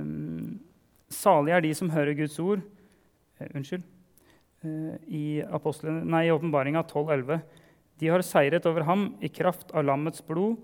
Um, 0.00 0.58
salige 1.10 1.56
er 1.56 1.64
de 1.66 1.72
som 1.78 1.92
hører 1.94 2.18
Guds 2.18 2.38
ord. 2.42 2.64
Uh, 3.38 3.46
unnskyld. 3.54 3.86
Uh, 4.64 4.96
I 5.06 5.42
åpenbaringa 5.46 6.82
12,11. 6.82 7.40
De 8.00 8.08
har 8.08 8.24
seiret 8.24 8.66
over 8.66 8.88
ham 8.88 9.10
i 9.20 9.28
kraft 9.28 9.70
av 9.76 9.84
lammets 9.84 10.24
blod 10.24 10.58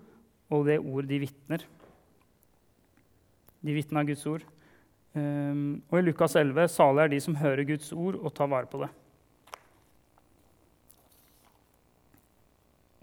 og 0.51 0.67
det 0.69 0.79
ord 0.81 1.07
de 1.09 1.21
vitner. 1.21 1.63
De 3.67 3.75
vitner 3.75 4.07
Guds 4.09 4.25
ord. 4.31 4.45
Um, 5.17 5.81
og 5.89 5.97
i 5.97 6.05
Lukas 6.05 6.35
11.: 6.37 6.67
Salig 6.69 7.07
er 7.07 7.13
de 7.15 7.19
som 7.25 7.39
hører 7.41 7.65
Guds 7.65 7.89
ord 7.97 8.19
og 8.21 8.35
tar 8.37 8.51
vare 8.53 8.69
på 8.69 8.83
det. 8.83 8.91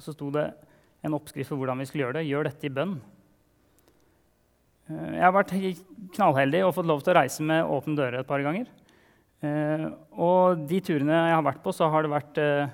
Så 0.03 0.13
sto 0.13 0.29
det 0.35 0.45
en 1.03 1.15
oppskrift 1.17 1.49
for 1.49 1.57
hvordan 1.57 1.81
vi 1.81 1.87
skulle 1.89 2.05
gjøre 2.05 2.19
det. 2.19 2.27
Gjør 2.29 2.49
dette 2.49 2.69
i 2.69 2.73
bønn. 2.73 2.93
Uh, 4.91 5.09
jeg 5.15 5.25
har 5.25 5.33
vært 5.33 5.55
knallheldig 6.13 6.63
og 6.67 6.75
fått 6.77 6.91
lov 6.91 7.01
til 7.01 7.15
å 7.15 7.17
reise 7.17 7.49
med 7.49 7.73
åpne 7.79 7.97
dører 7.97 8.21
et 8.21 8.29
par 8.29 8.45
ganger. 8.45 8.69
Uh, 9.43 9.89
og 10.13 10.67
de 10.69 10.83
turene 10.85 11.17
jeg 11.17 11.37
har 11.39 11.47
vært 11.49 11.63
på, 11.65 11.73
så 11.73 11.89
har 11.89 12.05
det 12.05 12.13
vært 12.13 12.41
uh, 12.43 12.67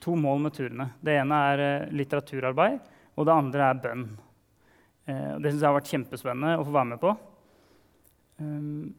to 0.00 0.16
mål 0.16 0.46
med 0.46 0.56
turene. 0.56 0.88
Det 1.04 1.20
ene 1.20 1.44
er 1.52 1.90
litteraturarbeid, 1.92 2.80
og 3.12 3.28
det 3.28 3.36
andre 3.36 3.66
er 3.66 3.82
bønn. 3.84 4.06
det 5.04 5.50
syns 5.50 5.60
jeg 5.60 5.68
har 5.68 5.76
vært 5.76 5.90
kjempespennende 5.90 6.54
å 6.56 6.64
få 6.64 6.72
være 6.72 6.88
med 6.94 7.00
på. 7.02 7.12
Um, 8.40 8.90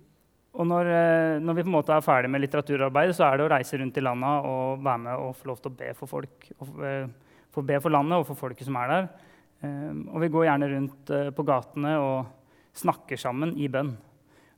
og 0.52 0.68
når, 0.68 0.90
eh, 0.92 1.40
når, 1.40 1.56
vi 1.56 1.64
på 1.64 1.70
en 1.70 1.78
måte 1.78 1.94
er 1.96 2.04
ferdig 2.04 2.30
med 2.30 2.42
litteraturarbeidet, 2.44 3.16
så 3.16 3.30
er 3.30 3.40
det 3.40 3.46
å 3.46 3.52
reise 3.54 3.78
rundt 3.80 3.98
i 3.98 4.04
landet 4.04 4.48
og 4.50 4.84
være 4.84 5.04
med 5.06 5.24
og 5.24 5.36
få 5.40 5.48
lov 5.48 5.62
til 5.62 5.72
å 5.72 5.78
be 5.80 5.92
for 5.96 6.12
folk. 6.12 6.50
Og, 6.60 6.74
uh, 6.84 7.32
få 7.52 7.64
be 7.68 7.80
for 7.84 7.94
landet 7.94 8.20
og 8.20 8.28
for 8.28 8.40
folket 8.40 8.68
som 8.68 8.76
er 8.80 8.92
der. 8.92 9.08
Um, 9.64 10.10
og 10.12 10.22
vi 10.26 10.32
går 10.34 10.48
gjerne 10.50 10.70
rundt 10.74 11.14
uh, 11.16 11.30
på 11.32 11.48
gatene 11.48 11.96
og 12.04 12.78
snakker 12.82 13.20
sammen 13.20 13.56
i 13.56 13.72
bønn. 13.72 13.94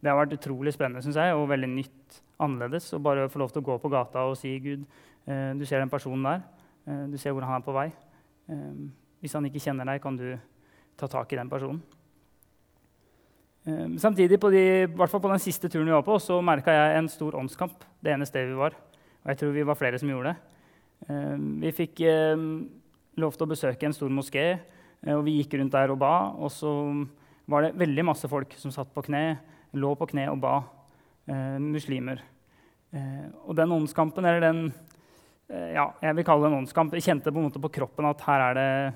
Det 0.02 0.10
har 0.10 0.18
vært 0.18 0.36
utrolig 0.40 0.74
spennende 0.74 1.04
synes 1.06 1.22
jeg, 1.22 1.38
og 1.38 1.48
veldig 1.52 1.70
nytt, 1.76 2.20
annerledes. 2.42 2.90
Å 2.98 3.04
bare 3.04 3.30
få 3.30 3.44
lov 3.44 3.54
til 3.54 3.62
å 3.62 3.68
gå 3.70 3.78
på 3.84 3.94
gata 3.94 4.26
og 4.28 4.38
si 4.40 4.58
Gud, 4.66 4.88
uh, 5.30 5.52
du 5.54 5.66
ser 5.70 5.84
den 5.84 5.94
personen 5.94 6.26
der. 6.26 6.46
du 7.08 7.16
ser 7.18 7.32
hvor 7.32 7.46
han 7.48 7.62
er 7.62 7.64
på 7.64 7.72
vei. 7.72 7.92
Um, 8.50 8.90
hvis 9.22 9.38
han 9.38 9.46
ikke 9.48 9.62
kjenner 9.62 9.88
deg, 9.88 10.02
kan 10.04 10.18
du 10.18 10.34
ta 10.98 11.08
tak 11.08 11.32
i 11.32 11.38
den 11.40 11.50
personen. 11.54 11.80
Ehm, 13.66 13.98
samtidig, 14.00 14.40
på, 14.40 14.50
de, 14.52 14.64
hvert 14.92 15.12
fall 15.12 15.22
på 15.24 15.32
den 15.32 15.40
siste 15.40 15.70
turen 15.72 15.88
vi 15.88 15.96
var 15.96 16.04
på, 16.04 16.18
så 16.20 16.42
merka 16.44 16.74
jeg 16.76 16.98
en 17.00 17.10
stor 17.12 17.38
åndskamp. 17.40 17.86
det 18.04 18.12
ene 18.12 18.28
stedet 18.28 18.52
vi 18.52 18.60
var. 18.60 18.76
Og 19.24 19.32
jeg 19.32 19.40
tror 19.40 19.54
vi 19.56 19.64
var 19.64 19.80
flere 19.80 20.00
som 20.00 20.10
gjorde 20.12 20.34
det. 20.34 20.38
Ehm, 21.08 21.62
vi 21.64 21.72
fikk 21.72 22.02
ehm, 22.04 22.50
lov 23.24 23.38
til 23.38 23.48
å 23.48 23.52
besøke 23.54 23.88
en 23.88 23.96
stor 23.96 24.12
moské, 24.12 24.60
eh, 25.06 25.16
og 25.16 25.24
vi 25.24 25.38
gikk 25.40 25.56
rundt 25.60 25.72
der 25.72 25.92
og 25.92 26.00
ba. 26.00 26.34
Og 26.36 26.52
så 26.52 26.74
var 27.48 27.64
det 27.64 27.78
veldig 27.80 28.06
masse 28.12 28.28
folk 28.28 28.52
som 28.60 28.72
satt 28.72 28.92
på 28.94 29.06
kne, 29.08 29.40
lå 29.74 29.96
på 29.96 30.10
kne 30.12 30.30
og 30.32 30.40
ba. 30.40 30.62
muslimer. 31.26 32.20
og 33.48 33.56
den 33.56 33.72
åndskampen, 33.72 34.26
eller 34.26 34.42
den 34.42 34.74
eh, 35.50 35.72
ja, 35.72 35.94
jeg 36.02 36.16
vil 36.18 36.26
kalle 36.26 36.44
det 36.44 36.52
en 36.52 36.58
åndskamp, 36.58 36.94
jeg 36.94 37.04
kjente 37.04 37.32
på 37.32 37.40
en 37.40 37.48
måte 37.48 37.62
på 37.64 37.72
kroppen 37.72 38.06
at 38.06 38.22
her 38.28 38.42
er 38.50 38.54
det 38.54 38.94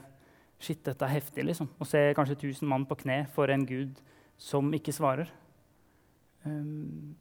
Shit, 0.59 0.83
dette 0.83 1.05
er 1.05 1.13
heftig. 1.13 1.45
liksom. 1.45 1.69
Å 1.79 1.85
se 1.85 2.13
kanskje 2.17 2.35
1000 2.35 2.67
mann 2.67 2.85
på 2.85 2.97
kne 2.97 3.27
for 3.29 3.47
en 3.47 3.65
gud 3.65 4.01
som 4.37 4.69
ikke 4.73 4.93
svarer. 4.95 5.29
Um, 6.45 7.15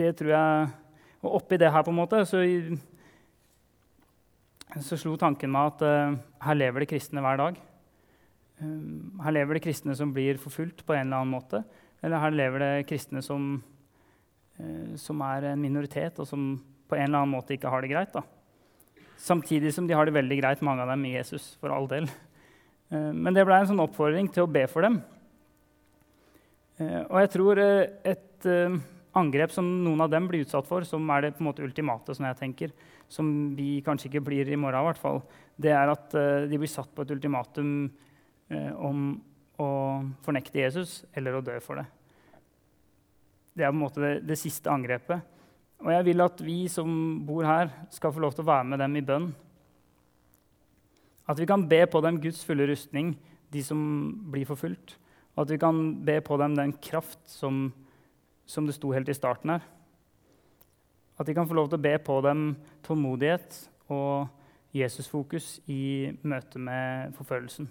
det 0.00 0.14
tror 0.18 0.32
jeg 0.32 0.70
Og 1.22 1.36
oppi 1.38 1.58
det 1.60 1.70
her 1.70 1.84
på 1.86 1.92
en 1.92 2.00
måte, 2.00 2.24
så, 2.26 2.40
så 4.82 4.96
slo 4.98 5.14
tanken 5.20 5.52
meg 5.54 5.68
at 5.70 5.84
uh, 5.86 6.16
her 6.42 6.58
lever 6.58 6.82
det 6.82 6.88
kristne 6.90 7.22
hver 7.22 7.38
dag. 7.38 7.60
Um, 8.58 9.20
her 9.22 9.36
lever 9.36 9.58
det 9.58 9.62
kristne 9.68 9.94
som 9.94 10.10
blir 10.14 10.40
forfulgt 10.42 10.82
på 10.82 10.96
en 10.96 11.06
eller 11.06 11.22
annen 11.22 11.36
måte. 11.36 11.62
Eller 12.02 12.18
her 12.24 12.34
lever 12.34 12.64
det 12.64 12.88
kristne 12.90 13.22
som, 13.22 13.54
uh, 14.58 14.98
som 14.98 15.22
er 15.28 15.52
en 15.52 15.62
minoritet, 15.62 16.18
og 16.18 16.26
som 16.26 16.56
på 16.90 16.98
en 16.98 17.06
eller 17.06 17.22
annen 17.22 17.36
måte 17.36 17.54
ikke 17.54 17.70
har 17.70 17.86
det 17.86 17.92
greit. 17.94 18.18
Da. 18.18 18.26
Samtidig 19.22 19.70
som 19.76 19.86
de 19.86 19.94
har 19.94 20.10
det 20.10 20.18
veldig 20.18 20.42
greit, 20.42 20.66
mange 20.66 20.82
av 20.82 20.90
dem, 20.90 21.06
i 21.06 21.14
Jesus. 21.14 21.52
for 21.60 21.70
all 21.70 21.86
del. 21.86 22.10
Uh, 22.90 23.12
men 23.14 23.30
det 23.30 23.46
ble 23.46 23.62
en 23.62 23.70
sånn 23.70 23.86
oppfordring 23.86 24.26
til 24.34 24.48
å 24.48 24.50
be 24.58 24.66
for 24.66 24.82
dem. 24.82 25.04
Eh, 26.82 27.02
og 27.06 27.20
jeg 27.22 27.32
tror 27.34 27.60
eh, 27.62 27.90
et 28.12 28.48
eh, 28.48 28.76
angrep 29.18 29.54
som 29.54 29.66
noen 29.84 30.02
av 30.04 30.10
dem 30.12 30.28
blir 30.30 30.44
utsatt 30.46 30.68
for, 30.68 30.86
som 30.88 31.08
er 31.14 31.26
det 31.26 31.34
på 31.36 31.44
en 31.44 31.50
måte 31.50 31.64
ultimate, 31.64 32.14
som 32.16 32.26
jeg 32.28 32.38
tenker, 32.40 32.72
som 33.12 33.26
vi 33.56 33.82
kanskje 33.84 34.08
ikke 34.08 34.24
blir 34.30 34.48
i 34.48 34.58
morgen, 34.58 34.82
i 34.82 34.90
hvert 34.90 35.02
fall, 35.02 35.20
det 35.60 35.74
er 35.76 35.92
at 35.92 36.14
de 36.48 36.58
blir 36.58 36.70
satt 36.70 36.88
på 36.96 37.04
et 37.04 37.10
ultimatum 37.12 37.90
om 38.80 39.02
å 39.60 39.68
fornekte 40.24 40.62
Jesus 40.62 40.94
eller 41.12 41.36
å 41.36 41.42
dø 41.44 41.58
for 41.60 41.76
det. 41.76 41.84
Det 43.52 43.66
er 43.66 43.68
på 43.68 43.76
en 43.76 43.82
måte 43.82 44.00
det, 44.00 44.14
det, 44.24 44.38
siste 44.40 44.72
angrepet. 44.72 45.28
Og 45.84 45.92
jeg 45.92 46.06
vil 46.08 46.24
at 46.24 46.40
vi 46.40 46.56
som 46.72 46.88
bor 47.28 47.44
her, 47.44 47.68
skal 47.92 48.16
få 48.16 48.24
lov 48.24 48.32
til 48.32 48.46
å 48.46 48.48
være 48.48 48.70
med 48.72 48.80
dem 48.80 48.96
i 48.96 49.04
bønn. 49.04 49.28
At 51.28 51.38
vi 51.38 51.46
kan 51.52 51.68
be 51.68 51.84
på 51.84 52.00
dem 52.00 52.16
Guds 52.24 52.40
fulle 52.48 52.64
rustning, 52.72 53.12
de 53.52 53.60
som 53.66 53.78
blir 54.32 54.48
forfulgt. 54.48 54.96
Og 55.36 55.44
at 55.44 55.50
vi 55.50 55.60
kan 55.60 56.04
be 56.04 56.20
på 56.20 56.36
dem 56.36 56.56
den 56.56 56.74
kraft 56.82 57.20
som, 57.30 57.72
som 58.46 58.66
det 58.66 58.76
sto 58.76 58.92
helt 58.92 59.08
i 59.08 59.16
starten 59.16 59.54
her. 59.54 59.64
At 61.18 61.28
vi 61.28 61.34
kan 61.34 61.48
få 61.48 61.54
lov 61.56 61.70
til 61.70 61.80
å 61.80 61.84
be 61.84 61.96
på 62.02 62.20
dem 62.24 62.52
tålmodighet 62.84 63.58
og 63.92 64.28
Jesusfokus 64.76 65.58
i 65.68 66.12
møte 66.24 66.58
med 66.58 67.12
forfølgelsen. 67.16 67.68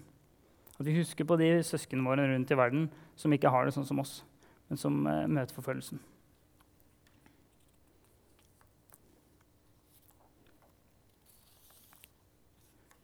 At 0.78 0.86
vi 0.86 0.96
husker 0.96 1.26
på 1.26 1.36
de 1.38 1.50
søsknene 1.66 2.06
våre 2.06 2.26
rundt 2.30 2.50
i 2.50 2.58
verden 2.58 2.88
som 3.18 3.32
ikke 3.34 3.50
har 3.50 3.66
det 3.66 3.74
sånn 3.74 3.86
som 3.86 4.00
oss, 4.02 4.22
men 4.70 4.80
som 4.80 5.02
eh, 5.06 5.26
møter 5.26 5.54
forfølgelsen. 5.54 6.00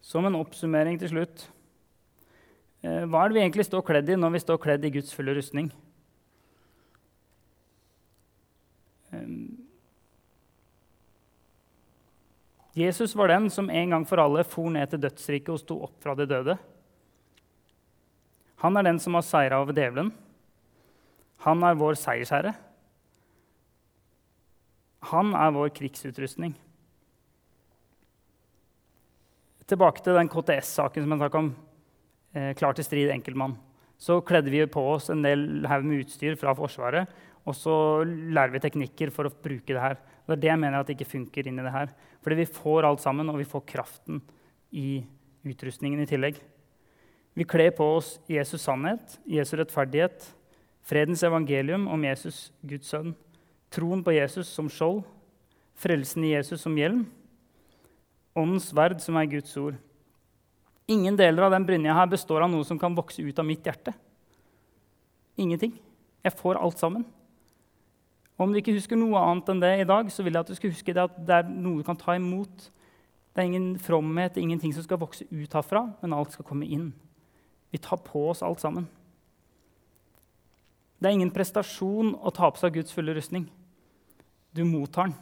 Som 0.09 0.25
en 0.25 0.39
oppsummering 0.39 0.97
til 0.99 1.11
slutt 1.11 1.45
hva 2.81 3.23
er 3.25 3.31
det 3.31 3.35
vi 3.35 3.41
egentlig 3.43 3.65
står 3.67 3.83
kledd 3.83 4.09
i 4.09 4.15
når 4.19 4.37
vi 4.37 4.41
står 4.45 4.59
kledd 4.63 4.85
i 4.87 4.91
Guds 4.93 5.11
fulle 5.15 5.33
rustning? 5.35 5.67
Jesus 12.79 13.15
var 13.17 13.27
den 13.33 13.49
som 13.51 13.69
en 13.69 13.95
gang 13.95 14.05
for 14.07 14.21
alle 14.21 14.45
for 14.47 14.71
ned 14.71 14.91
til 14.91 15.01
dødsriket 15.03 15.51
og 15.51 15.59
sto 15.59 15.79
opp 15.89 15.97
fra 16.03 16.15
de 16.15 16.27
døde. 16.29 16.55
Han 18.63 18.77
er 18.77 18.87
den 18.87 18.99
som 19.03 19.17
har 19.17 19.25
seira 19.27 19.59
over 19.59 19.75
djevelen. 19.75 20.13
Han 21.43 21.63
er 21.63 21.77
vår 21.79 21.95
seiersherre. 21.99 22.53
Han 25.11 25.31
er 25.35 25.53
vår 25.55 25.71
krigsutrustning. 25.75 26.55
Tilbake 29.69 30.03
til 30.03 30.17
den 30.17 30.31
KTS-saken 30.31 31.05
som 31.05 31.13
jeg 31.13 31.21
snakket 31.21 31.39
om. 31.39 31.51
Eh, 32.35 32.53
klar 32.57 32.75
til 32.77 32.85
strid, 32.85 33.09
enkeltmann. 33.13 33.55
Så 33.99 34.19
kledde 34.23 34.51
vi 34.53 34.61
på 34.69 34.83
oss 34.93 35.09
en 35.11 35.23
del 35.25 35.65
haug 35.67 35.83
med 35.87 36.05
utstyr 36.05 36.37
fra 36.39 36.53
Forsvaret. 36.55 37.09
Og 37.47 37.55
så 37.57 37.73
lærer 38.05 38.53
vi 38.53 38.61
teknikker 38.63 39.11
for 39.11 39.27
å 39.27 39.33
bruke 39.33 39.73
det 39.73 39.81
her. 39.81 39.97
Det 40.27 40.35
er 40.35 40.43
det 40.43 40.51
jeg 40.51 40.61
mener 40.61 40.79
at 40.79 40.87
det 40.87 40.97
ikke 40.97 41.13
funker 41.15 41.47
inn 41.49 41.59
i 41.59 41.65
det 41.65 41.73
her. 41.73 41.89
Fordi 42.21 42.41
vi 42.41 42.51
får 42.53 42.85
alt 42.85 43.01
sammen, 43.01 43.31
og 43.31 43.39
vi 43.39 43.47
får 43.49 43.65
kraften 43.65 44.21
i 44.71 45.01
utrustningen 45.47 46.03
i 46.03 46.09
tillegg. 46.09 46.37
Vi 47.33 47.47
kler 47.47 47.71
på 47.73 47.85
oss 47.97 48.17
Jesus' 48.29 48.65
sannhet, 48.65 49.17
Jesu 49.25 49.55
rettferdighet, 49.57 50.27
fredens 50.85 51.23
evangelium 51.23 51.87
om 51.87 52.03
Jesus, 52.03 52.49
Guds 52.65 52.89
sønn, 52.91 53.13
troen 53.71 54.03
på 54.03 54.13
Jesus 54.17 54.49
som 54.51 54.69
skjold, 54.69 55.03
frelsen 55.79 56.25
i 56.27 56.33
Jesus 56.33 56.65
som 56.65 56.75
hjelm, 56.77 57.05
åndens 58.37 58.69
sverd, 58.73 58.99
som 59.01 59.17
er 59.17 59.29
Guds 59.31 59.55
ord. 59.57 59.77
Ingen 60.89 61.17
deler 61.19 61.45
av 61.45 61.53
den 61.53 61.67
brynja 61.67 61.93
her 61.93 62.09
består 62.09 62.41
av 62.41 62.49
noe 62.49 62.65
som 62.65 62.79
kan 62.81 62.95
vokse 62.97 63.21
ut 63.21 63.39
av 63.39 63.45
mitt 63.45 63.65
hjerte. 63.65 63.93
Ingenting. 65.37 65.75
Jeg 66.25 66.35
får 66.35 66.57
alt 66.59 66.81
sammen. 66.81 67.05
Og 68.35 68.47
om 68.47 68.53
du 68.53 68.59
ikke 68.61 68.73
husker 68.73 68.97
noe 68.97 69.19
annet 69.21 69.51
enn 69.51 69.61
det 69.61 69.71
i 69.81 69.87
dag, 69.87 70.09
så 70.09 70.23
vil 70.25 70.33
jeg 70.33 70.45
at 70.45 70.49
du 70.49 70.57
skal 70.57 70.73
huske 70.73 70.95
det 70.95 71.03
at 71.03 71.17
det 71.27 71.35
er 71.41 71.51
noe 71.51 71.81
du 71.81 71.85
kan 71.85 71.99
ta 71.99 72.15
imot. 72.17 72.69
Det 73.35 73.43
er 73.43 73.49
ingen 73.51 73.73
fromhet, 73.79 74.39
ingenting 74.39 74.73
som 74.73 74.85
skal 74.85 75.01
vokse 75.01 75.27
ut 75.29 75.55
herfra, 75.55 75.83
men 76.01 76.15
alt 76.15 76.33
skal 76.33 76.47
komme 76.47 76.67
inn. 76.67 76.89
Vi 77.69 77.81
tar 77.83 78.01
på 78.01 78.25
oss 78.31 78.41
alt 78.43 78.63
sammen. 78.63 78.87
Det 80.99 81.07
er 81.07 81.15
ingen 81.15 81.31
prestasjon 81.31 82.15
å 82.17 82.31
ta 82.35 82.49
på 82.51 82.59
seg 82.59 82.79
Guds 82.79 82.95
fulle 82.95 83.13
rustning. 83.15 83.45
Du 84.55 84.65
mottar 84.65 85.11
den. 85.11 85.17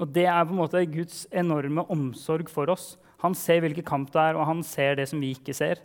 Og 0.00 0.10
det 0.12 0.24
er 0.28 0.44
på 0.44 0.54
en 0.54 0.60
måte 0.62 0.84
Guds 0.90 1.24
enorme 1.32 1.84
omsorg 1.92 2.48
for 2.52 2.70
oss. 2.72 2.94
Han 3.24 3.36
ser 3.38 3.62
hvilken 3.64 3.86
kamp 3.86 4.12
det 4.12 4.20
er, 4.20 4.38
og 4.38 4.46
han 4.46 4.62
ser 4.66 4.98
det 5.00 5.08
som 5.10 5.22
vi 5.22 5.32
ikke 5.34 5.56
ser. 5.56 5.80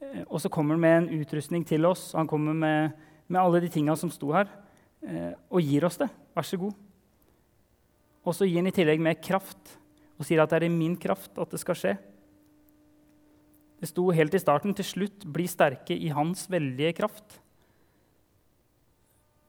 Eh, 0.00 0.22
og 0.28 0.38
så 0.42 0.50
kommer 0.52 0.78
han 0.78 0.84
med 0.84 0.96
en 1.02 1.22
utrustning 1.24 1.66
til 1.66 1.84
oss. 1.88 2.12
Han 2.14 2.30
kommer 2.30 2.56
med, 2.56 2.94
med 3.26 3.40
alle 3.40 3.64
de 3.64 3.72
tinga 3.74 3.96
som 3.98 4.12
sto 4.14 4.30
her, 4.36 4.48
eh, 5.02 5.32
og 5.50 5.62
gir 5.62 5.86
oss 5.88 5.98
det. 6.00 6.08
Vær 6.34 6.46
så 6.46 6.60
god. 6.60 6.74
Og 8.24 8.36
så 8.36 8.48
gir 8.48 8.62
han 8.62 8.70
i 8.70 8.74
tillegg 8.74 9.02
med 9.02 9.20
kraft 9.22 9.76
og 10.14 10.26
sier 10.26 10.42
at 10.42 10.52
det 10.52 10.62
er 10.62 10.68
i 10.68 10.72
min 10.72 10.94
kraft 11.00 11.36
at 11.42 11.50
det 11.50 11.60
skal 11.60 11.76
skje. 11.78 11.94
Det 13.82 13.90
sto 13.90 14.06
helt 14.14 14.34
i 14.34 14.40
starten 14.40 14.72
til 14.72 14.86
slutt 14.86 15.26
'bli 15.26 15.44
sterke 15.50 15.92
i 15.92 16.08
Hans 16.08 16.46
veldige 16.48 16.94
kraft'. 16.96 17.40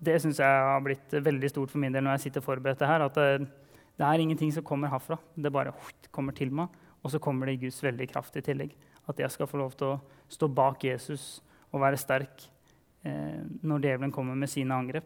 Det 0.01 0.17
syns 0.21 0.39
jeg 0.39 0.45
har 0.45 0.81
blitt 0.83 1.13
veldig 1.13 1.49
stort 1.49 1.71
for 1.71 1.79
min 1.79 1.93
del 1.93 2.03
når 2.03 2.17
jeg 2.17 2.25
sitter 2.27 2.43
forberedt 2.43 2.79
det 2.79 2.89
her. 2.89 3.05
At 3.05 3.15
det, 3.15 3.47
det, 3.95 4.05
er 4.05 4.19
ingenting 4.19 4.51
som 4.51 4.63
kommer 4.63 4.91
herfra. 4.91 5.17
Det 5.37 5.53
bare 5.53 5.71
kommer 6.11 6.33
til 6.33 6.51
meg, 6.51 6.67
og 7.05 7.11
så 7.13 7.21
kommer 7.21 7.45
det 7.45 7.59
i 7.59 7.61
Guds 7.67 7.77
veldige 7.85 8.09
kraft 8.15 8.37
i 8.39 8.41
tillegg. 8.41 8.71
At 9.05 9.19
jeg 9.21 9.29
skal 9.29 9.49
få 9.49 9.59
lov 9.61 9.75
til 9.77 9.93
å 9.93 9.99
stå 10.33 10.49
bak 10.49 10.81
Jesus 10.87 11.37
og 11.69 11.83
være 11.83 11.99
sterk 12.01 12.47
eh, 13.05 13.43
når 13.61 13.83
djevelen 13.85 14.13
kommer 14.15 14.37
med 14.39 14.49
sine 14.49 14.73
angrep. 14.73 15.05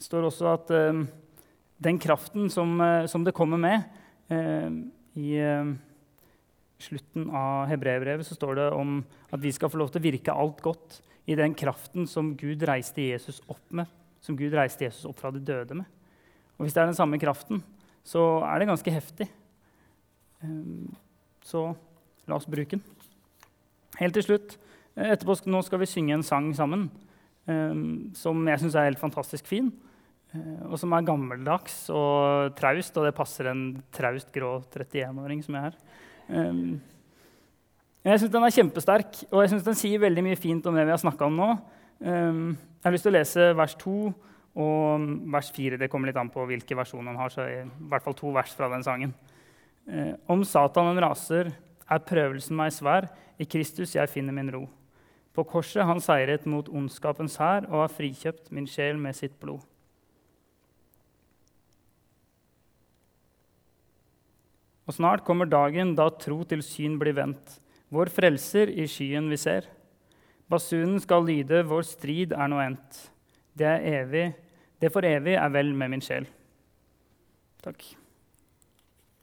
Det 0.00 0.06
står 0.08 0.28
også 0.30 0.48
at 0.54 0.72
eh, 0.72 1.02
den 1.84 2.00
kraften 2.00 2.48
som, 2.52 2.78
eh, 2.80 3.04
som, 3.12 3.26
det 3.26 3.36
kommer 3.36 3.60
med 3.60 3.84
eh, 4.32 4.70
i 5.20 5.34
eh, 5.36 5.74
slutten 6.80 7.28
av 7.28 7.66
hebreerbrevet 7.68 8.28
står 8.30 8.56
det 8.56 8.70
om 8.76 9.02
at 9.32 9.42
vi 9.42 9.52
skal 9.52 9.72
få 9.72 9.82
lov 9.82 9.92
til 9.92 10.00
å 10.00 10.06
virke 10.08 10.32
alt 10.32 10.64
godt 10.64 11.02
i 11.28 11.36
den 11.36 11.52
kraften 11.58 12.08
som 12.08 12.32
Gud 12.38 12.64
reiste 12.64 13.04
Jesus 13.04 13.42
opp 13.52 13.68
med, 13.68 13.90
som 14.24 14.38
Gud 14.38 14.56
reiste 14.56 14.88
Jesus 14.88 15.04
opp 15.08 15.20
fra 15.20 15.34
de 15.34 15.44
døde 15.44 15.76
med. 15.82 15.95
Og 16.56 16.64
Hvis 16.64 16.74
det 16.74 16.82
er 16.82 16.88
den 16.88 16.96
samme 16.96 17.18
kraften, 17.20 17.62
så 18.06 18.40
er 18.46 18.58
det 18.58 18.68
ganske 18.70 18.92
heftig. 18.92 19.28
Ehm, 20.44 20.94
så 21.44 21.68
la 22.26 22.38
oss 22.38 22.48
bruke 22.48 22.78
den. 22.78 22.82
Helt 24.00 24.16
til 24.16 24.24
slutt, 24.24 24.56
eh, 24.96 25.12
etterpå 25.12 25.36
nå 25.46 25.62
skal 25.64 25.80
vi 25.82 25.90
synge 25.90 26.14
en 26.14 26.22
sang 26.22 26.52
sammen 26.54 26.90
ehm, 27.48 28.14
som 28.14 28.46
jeg 28.48 28.60
syns 28.60 28.74
er 28.74 28.88
helt 28.90 29.02
fantastisk 29.02 29.46
fin. 29.46 29.72
Eh, 30.34 30.66
og 30.70 30.78
som 30.78 30.92
er 30.92 31.06
gammeldags 31.06 31.86
og 31.90 32.56
traust, 32.58 32.96
og 32.96 33.06
det 33.06 33.16
passer 33.16 33.50
en 33.50 33.82
traust 33.92 34.32
grå 34.34 34.58
31-åring 34.72 35.42
som 35.44 35.54
jeg 35.54 35.70
er. 35.70 35.80
Um, 36.26 36.80
jeg 38.06 38.20
syns 38.20 38.32
den 38.32 38.46
er 38.46 38.54
kjempesterk, 38.54 39.20
og 39.30 39.42
jeg 39.42 39.52
synes 39.52 39.66
den 39.66 39.78
sier 39.78 40.02
veldig 40.02 40.24
mye 40.26 40.38
fint 40.38 40.66
om 40.66 40.74
det 40.74 40.86
vi 40.86 40.94
har 40.94 41.02
snakka 41.02 41.26
om 41.26 41.38
nå. 41.38 41.48
Jeg 42.00 42.84
har 42.84 42.94
lyst 42.94 43.06
til 43.06 43.12
å 43.12 43.16
lese 43.16 43.46
vers 43.56 43.74
2 43.80 43.94
og 44.56 45.04
vers 45.32 45.50
4. 45.52 45.76
Det 45.80 45.90
kommer 45.92 46.10
litt 46.10 46.18
an 46.20 46.32
på 46.32 46.46
hvilke 46.48 46.78
versjoner 46.78 47.12
han 47.12 47.20
har. 47.20 47.32
så 47.32 47.44
i 47.44 47.60
hvert 47.90 48.04
fall 48.04 48.16
to 48.16 48.32
vers 48.34 48.54
fra 48.56 48.70
den 48.72 48.84
sangen. 48.86 49.12
Uh, 49.86 50.16
om 50.32 50.42
Satanen 50.44 50.98
raser, 51.02 51.52
er 51.86 52.02
prøvelsen 52.02 52.56
meg 52.58 52.72
svær. 52.74 53.10
I 53.38 53.44
Kristus 53.44 53.94
jeg 53.94 54.10
finner 54.10 54.34
min 54.34 54.50
ro. 54.50 54.64
På 55.36 55.44
korset 55.44 55.84
han 55.84 56.00
seiret 56.00 56.46
mot 56.48 56.68
ondskapens 56.72 57.36
hær 57.36 57.66
og 57.68 57.82
har 57.82 57.92
frikjøpt 57.92 58.48
min 58.56 58.68
sjel 58.70 58.96
med 58.96 59.18
sitt 59.18 59.36
blod. 59.42 59.60
Og 64.86 64.94
snart 64.94 65.26
kommer 65.26 65.48
dagen 65.50 65.96
da 65.98 66.06
tro 66.14 66.40
til 66.46 66.62
syn 66.64 66.94
blir 67.00 67.16
vendt, 67.18 67.58
vår 67.90 68.08
frelser 68.14 68.70
i 68.70 68.86
skyen 68.88 69.28
vi 69.28 69.38
ser. 69.40 69.66
Basunen 70.48 71.00
skal 71.02 71.26
lyde, 71.26 71.64
vår 71.66 71.82
strid 71.86 72.32
er 72.32 72.50
nå 72.50 72.60
endt. 72.62 73.00
Det, 73.58 73.66
er 73.66 74.02
evig, 74.04 74.26
det 74.80 74.92
for 74.92 75.06
evig 75.06 75.34
er 75.34 75.48
vel 75.48 75.74
med 75.74 75.88
min 75.94 76.04
sjel. 76.04 76.28
Takk. 77.64 77.84